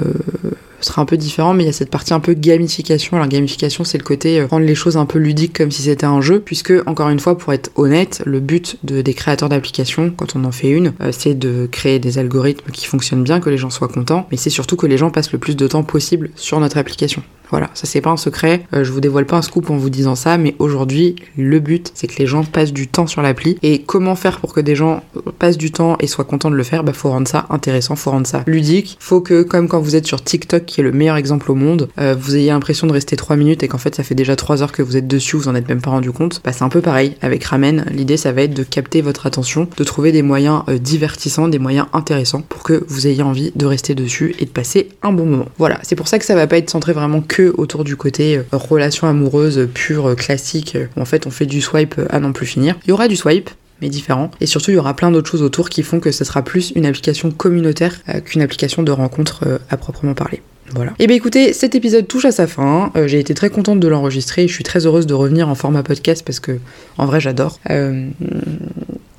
sera 0.82 1.02
un 1.02 1.06
peu 1.06 1.18
différent, 1.18 1.54
mais 1.54 1.64
il 1.64 1.68
y 1.68 1.70
a 1.70 1.74
cette 1.74 1.90
partie 1.90 2.14
un 2.14 2.20
peu 2.20 2.34
gamification. 2.34 3.18
Alors 3.18 3.28
gamification, 3.28 3.84
c'est 3.84 3.98
le 3.98 4.04
côté 4.04 4.44
rendre 4.44 4.66
les 4.66 4.76
choses 4.76 4.98
un 4.98 5.06
peu 5.06 5.20
ludiques 5.20 5.58
comme 5.58 5.72
si 5.72 5.84
c'était 5.84 6.06
un 6.06 6.22
jeu, 6.22 6.40
puisque 6.40 6.74
encore 6.86 7.10
une 7.10 7.20
fois, 7.20 7.38
pour 7.38 7.54
être 7.54 7.72
honnête, 7.76 8.22
le 8.26 8.40
but 8.40 8.78
de, 8.84 9.02
des 9.02 9.14
créateurs 9.14 9.50
d'applications, 9.50 10.12
quand 10.16 10.36
on 10.36 10.44
en 10.44 10.52
fait 10.52 10.70
une, 10.70 10.94
c'est 11.12 11.38
de 11.38 11.68
créer 11.72 12.00
des 12.00 12.18
algorithmes 12.18 12.72
qui 12.72 12.86
fonctionnent 12.86 13.24
bien, 13.24 13.40
que 13.40 13.50
les 13.50 13.58
gens 13.58 13.70
soient 13.70 13.88
contents, 13.88 14.28
mais 14.32 14.38
c'est 14.38 14.50
surtout 14.50 14.76
que 14.76 14.88
les 14.88 14.98
gens 14.98 15.12
passent 15.12 15.32
le 15.32 15.40
plus 15.40 15.56
de 15.56 15.68
temps 15.68 15.84
possible 15.84 16.32
sur 16.36 16.60
notre 16.60 16.78
application. 16.78 17.24
Voilà, 17.52 17.70
ça 17.74 17.86
c'est 17.86 18.02
pas 18.02 18.10
un 18.10 18.18
secret, 18.18 18.64
euh, 18.74 18.84
je 18.86 18.92
vous 18.92 19.02
dévoile 19.02 19.26
pas 19.26 19.38
un 19.38 19.42
scoop 19.42 19.70
en 19.70 19.78
vous 19.78 19.90
disant 19.90 20.16
ça, 20.16 20.38
mais 20.38 20.56
aujourd'hui, 20.60 21.16
le 21.38 21.60
but 21.60 21.92
c'est 21.94 22.08
que 22.08 22.18
les 22.18 22.26
gens 22.26 22.44
passent 22.44 22.72
du 22.72 22.88
temps 22.88 23.08
sur 23.08 23.22
l'appli. 23.22 23.58
Et 23.62 23.84
comment 23.84 24.16
faire 24.16 24.40
pour 24.40 24.54
que 24.54 24.62
des 24.62 24.76
gens 24.76 25.04
passent 25.38 25.58
du 25.58 25.72
temps 25.72 25.98
et 26.00 26.08
soient 26.08 26.24
contents 26.24 26.50
de 26.50 26.56
le 26.56 26.64
faire? 26.64 26.84
Bah 26.84 26.94
faut 26.94 27.10
rendre 27.10 27.28
ça 27.28 27.46
intéressant, 27.50 27.96
faut 27.96 28.12
rendre 28.12 28.26
ça 28.26 28.44
ludique. 28.48 28.98
Faut 29.00 29.20
que, 29.20 29.44
comme 29.44 29.68
quand 29.68 29.82
vous 29.82 29.96
êtes 29.98 30.08
sur 30.08 30.24
TikTok, 30.24 30.66
qui 30.66 30.80
est 30.80 30.84
le 30.84 30.94
meilleur 30.94 31.18
exemple 31.18 31.52
au 31.52 31.56
monde, 31.56 31.90
euh, 32.00 32.16
vous 32.18 32.38
ayez 32.38 32.52
l'impression 32.52 32.88
de 32.88 32.94
rester 32.94 33.18
3 33.18 33.36
minutes 33.36 33.64
et 33.64 33.68
qu'en 33.68 33.78
fait 33.78 33.96
ça 33.96 34.04
fait 34.04 34.16
déjà 34.16 34.38
3 34.38 34.64
heures 34.64 34.72
que 34.72 34.82
vous 34.82 34.96
êtes 34.96 35.08
dessus, 35.08 35.36
vous 35.36 35.50
en 35.50 35.56
êtes 35.56 35.68
même 35.68 35.82
pas 35.82 35.92
rendu 35.92 36.12
compte. 36.12 36.42
Bah 36.46 36.54
c'est 36.54 36.64
un 36.64 36.70
peu 36.70 36.82
pareil 36.82 37.18
avec 37.22 37.44
Ramen. 37.44 37.86
L'idée 37.92 38.16
ça 38.16 38.32
va 38.32 38.44
être 38.44 38.54
de 38.54 38.64
capter 38.64 39.02
votre 39.02 39.26
attention, 39.26 39.68
de 39.76 39.84
trouver 39.84 40.14
des 40.14 40.22
moyens 40.22 40.64
euh, 40.70 40.78
divertissants, 40.78 41.50
des 41.50 41.60
moyens 41.60 41.88
intéressants 41.92 42.44
pour 42.48 42.64
que 42.64 42.86
vous 42.88 43.08
ayez 43.08 43.24
envie 43.24 43.52
de 43.56 43.66
rester 43.66 43.94
dessus 43.94 44.36
et 44.40 44.46
de 44.46 44.52
passer 44.52 44.90
un 45.04 45.12
bon 45.12 45.26
moment. 45.26 45.48
Voilà, 45.58 45.80
c'est 45.84 45.98
pour 45.98 46.08
ça 46.08 46.18
que 46.18 46.26
ça 46.26 46.36
va 46.36 46.48
pas 46.48 46.58
être 46.58 46.70
centré 46.70 46.94
vraiment 46.94 47.22
que 47.22 47.41
autour 47.50 47.84
du 47.84 47.96
côté 47.96 48.38
euh, 48.38 48.44
relation 48.52 49.08
amoureuse 49.08 49.68
pure, 49.74 50.10
euh, 50.10 50.16
classique, 50.16 50.78
où 50.96 51.02
en 51.02 51.06
fait 51.06 51.28
on 51.28 51.32
fait 51.32 51.46
du 51.46 51.62
swipe 51.62 51.96
à 52.10 52.20
n'en 52.20 52.32
plus 52.32 52.46
finir. 52.46 52.76
Il 52.86 52.90
y 52.90 52.92
aura 52.94 53.08
du 53.08 53.16
swipe, 53.16 53.50
mais 53.82 53.90
différent. 53.90 54.32
Et 54.40 54.46
surtout, 54.46 54.72
il 54.72 54.76
y 54.76 54.78
aura 54.78 54.96
plein 54.96 55.12
d'autres 55.12 55.30
choses 55.30 55.42
autour 55.42 55.70
qui 55.70 55.84
font 55.84 56.00
que 56.00 56.12
ce 56.12 56.24
sera 56.24 56.44
plus 56.44 56.72
une 56.76 56.86
application 56.86 57.32
communautaire 57.32 58.02
qu'une 58.26 58.42
application 58.42 58.84
de 58.84 58.92
rencontre 58.92 59.60
à 59.70 59.78
proprement 59.78 60.14
parler. 60.14 60.42
Voilà. 60.74 60.92
Et 60.92 61.04
eh 61.04 61.08
bien 61.08 61.18
écoutez, 61.18 61.52
cet 61.52 61.76
épisode 61.76 62.08
touche 62.08 62.26
à 62.26 62.32
sa 62.32 62.48
fin. 62.48 62.92
j'ai 63.08 63.20
été 63.20 63.34
très 63.34 63.50
contente 63.50 63.80
de 63.80 63.88
l'enregistrer. 63.88 64.48
Je 64.48 64.54
suis 64.54 64.64
très 64.64 64.86
heureuse 64.86 65.08
de 65.08 65.14
revenir 65.14 65.50
en 65.50 65.56
format 65.56 65.84
podcast 65.84 66.24
parce 66.26 66.40
que, 66.40 66.60
en 66.98 67.06
vrai, 67.06 67.20
j'adore. 67.20 67.60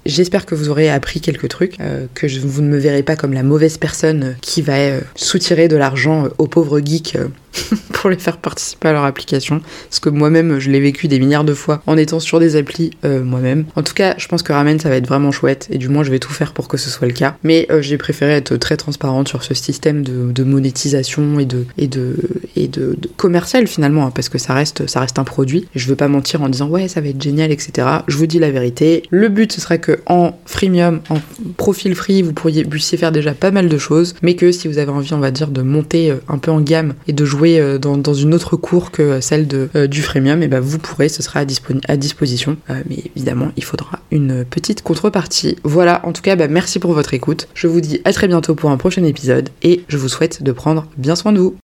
J'espère 0.05 0.47
que 0.47 0.57
vous 0.57 0.69
aurez 0.69 0.91
appris 0.91 1.21
quelques 1.21 1.49
trucs, 1.49 1.79
euh, 1.81 2.07
que 2.15 2.27
vous 2.27 2.61
ne 2.61 2.69
me 2.69 2.79
verrez 2.79 3.05
pas 3.05 3.15
comme 3.15 3.33
la 3.33 3.45
mauvaise 3.45 3.79
personne 3.79 4.35
qui 4.41 4.61
va 4.61 4.75
euh, 4.75 5.01
soutirer 5.15 5.69
de 5.69 5.77
l'argent 5.77 6.25
euh, 6.25 6.29
aux 6.39 6.49
pauvres 6.49 6.81
geeks 6.85 7.17
pour 7.93 8.11
les 8.11 8.19
faire 8.19 8.37
participer 8.37 8.89
à 8.89 8.93
leur 8.93 9.05
application. 9.05 9.61
Parce 9.89 10.01
que 10.01 10.09
moi-même, 10.09 10.59
je 10.59 10.71
l'ai 10.71 10.81
vécu 10.81 11.09
des 11.09 11.19
milliards 11.19 11.45
de 11.45 11.55
fois 11.55 11.83
en 11.87 11.97
étant 11.97 12.21
sur 12.21 12.41
des 12.41 12.57
applis 12.57 12.91
euh, 13.05 13.23
moi-même. 13.23 13.65
En 13.77 13.83
tout 13.83 13.95
cas, 13.95 14.15
je 14.19 14.27
pense 14.29 14.43
que 14.43 14.53
Ramen, 14.53 14.79
ça 14.79 14.89
va 14.89 14.97
être 14.97 15.07
vraiment 15.07 15.33
chouette. 15.33 15.69
Et 15.71 15.79
du 15.79 15.89
moins, 15.89 16.03
je 16.03 16.11
vais 16.11 16.19
tout 16.19 16.33
faire 16.33 16.53
pour 16.53 16.69
que 16.69 16.77
ce 16.77 16.91
soit 16.91 17.07
le 17.07 17.13
cas. 17.13 17.37
Mais 17.43 17.67
euh, 17.71 17.83
j'ai 17.83 17.99
préféré 17.99 18.33
être 18.33 18.57
très 18.57 18.77
transparente 18.77 19.29
sur 19.29 19.43
ce 19.43 19.55
système 19.55 20.03
de, 20.03 20.45
monétisation 20.45 21.39
et 21.39 21.45
de, 21.45 21.65
et 21.79 21.87
de, 21.87 22.17
et 22.57 22.69
de, 22.69 22.99
commercial 23.17 23.67
finalement. 23.67 24.07
Hein, 24.07 24.13
parce 24.15 24.29
que 24.29 24.39
ça 24.39 24.55
reste, 24.55 24.87
ça 24.87 25.01
reste 25.01 25.19
un 25.19 25.25
produit. 25.25 25.69
Je 25.75 25.87
veux 25.89 25.97
pas 25.97 26.09
mentir 26.09 26.43
en 26.43 26.49
disant 26.49 26.69
ouais, 26.69 26.89
ça 26.89 27.01
va 27.01 27.09
être 27.09 27.23
génial, 27.23 27.53
etc. 27.53 27.87
Je 28.09 28.17
vous 28.17 28.27
dis 28.27 28.39
la 28.39 28.51
vérité. 28.51 29.03
Le 29.11 29.29
but, 29.29 29.53
ce 29.53 29.61
serait 29.61 29.79
que 29.79 30.01
en 30.07 30.39
freemium, 30.47 31.01
en 31.11 31.19
profil 31.57 31.95
free, 31.95 32.23
vous 32.23 32.33
pourriez 32.33 32.65
puissiez 32.65 32.99
faire 32.99 33.13
déjà 33.13 33.35
pas 33.35 33.51
mal 33.51 33.69
de 33.69 33.79
choses. 33.79 34.15
Mais 34.23 34.35
que 34.35 34.51
si 34.53 34.69
vous 34.69 34.79
avez 34.79 34.91
envie, 34.91 35.13
on 35.13 35.19
va 35.19 35.31
dire, 35.31 35.49
de 35.49 35.63
monter 35.63 36.11
euh, 36.11 36.17
un 36.29 36.39
peu 36.39 36.51
en 36.51 36.61
gamme 36.61 36.95
et 37.07 37.13
de 37.13 37.25
jouer 37.25 37.42
euh, 37.45 37.79
dans, 37.79 38.15
une 38.15 38.35
autre 38.35 38.57
cour 38.57 38.91
que 38.91 39.21
celle 39.21 39.47
de, 39.47 39.69
euh, 39.75 39.87
du 39.87 40.03
freemium, 40.03 40.43
et 40.43 40.49
ben 40.49 40.61
vous 40.61 40.79
pourrez, 40.79 41.09
ce 41.09 41.23
sera 41.23 41.41
à, 41.41 41.97
disposition. 41.97 42.57
Euh, 42.71 42.83
mais 42.89 43.05
évidemment, 43.17 43.51
il 43.57 43.65
faudra 43.65 44.01
une 44.11 44.45
petite 44.45 44.83
contrepartie. 44.83 45.57
Voilà, 45.65 46.01
en 46.05 46.13
tout 46.13 46.23
cas, 46.23 46.37
bah, 46.37 46.49
merci 46.49 46.79
pour 46.79 46.93
votre 46.93 47.15
écoute. 47.15 47.49
Je 47.55 47.67
vous 47.67 47.81
dis 47.81 48.01
à 48.05 48.13
très 48.13 48.29
bientôt 48.29 48.55
pour 48.55 48.71
un 48.71 48.77
prochain 48.77 49.05
épisode 49.05 49.51
et 49.63 49.85
je 49.89 49.97
vous 49.97 50.09
souhaite 50.09 50.43
de 50.43 50.53
prendre 50.53 50.87
bien 50.97 51.17
soin 51.17 51.33
de 51.33 51.39
vous. 51.39 51.57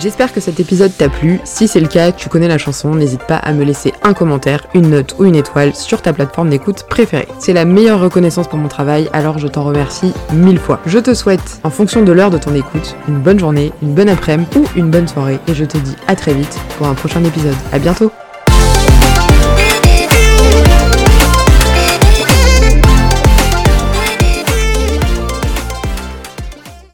J'espère 0.00 0.32
que 0.32 0.40
cet 0.40 0.60
épisode 0.60 0.96
t'a 0.96 1.08
plu. 1.08 1.40
Si 1.42 1.66
c'est 1.66 1.80
le 1.80 1.88
cas, 1.88 2.12
tu 2.12 2.28
connais 2.28 2.46
la 2.46 2.58
chanson, 2.58 2.94
n'hésite 2.94 3.24
pas 3.24 3.36
à 3.36 3.52
me 3.52 3.64
laisser 3.64 3.92
un 4.02 4.14
commentaire, 4.14 4.66
une 4.74 4.90
note 4.90 5.16
ou 5.18 5.24
une 5.24 5.34
étoile 5.34 5.74
sur 5.74 6.02
ta 6.02 6.12
plateforme 6.12 6.50
d'écoute 6.50 6.84
préférée. 6.88 7.26
C'est 7.40 7.52
la 7.52 7.64
meilleure 7.64 8.00
reconnaissance 8.00 8.46
pour 8.46 8.58
mon 8.58 8.68
travail, 8.68 9.08
alors 9.12 9.38
je 9.38 9.48
t'en 9.48 9.64
remercie 9.64 10.12
mille 10.32 10.60
fois. 10.60 10.80
Je 10.86 11.00
te 11.00 11.14
souhaite, 11.14 11.60
en 11.64 11.70
fonction 11.70 12.02
de 12.02 12.12
l'heure 12.12 12.30
de 12.30 12.38
ton 12.38 12.54
écoute, 12.54 12.94
une 13.08 13.18
bonne 13.18 13.40
journée, 13.40 13.72
une 13.82 13.94
bonne 13.94 14.08
après-midi 14.08 14.58
ou 14.58 14.66
une 14.76 14.90
bonne 14.90 15.08
soirée 15.08 15.40
et 15.48 15.54
je 15.54 15.64
te 15.64 15.78
dis 15.78 15.96
à 16.06 16.14
très 16.14 16.32
vite 16.32 16.58
pour 16.76 16.86
un 16.86 16.94
prochain 16.94 17.24
épisode. 17.24 17.56
À 17.72 17.80
bientôt 17.80 18.12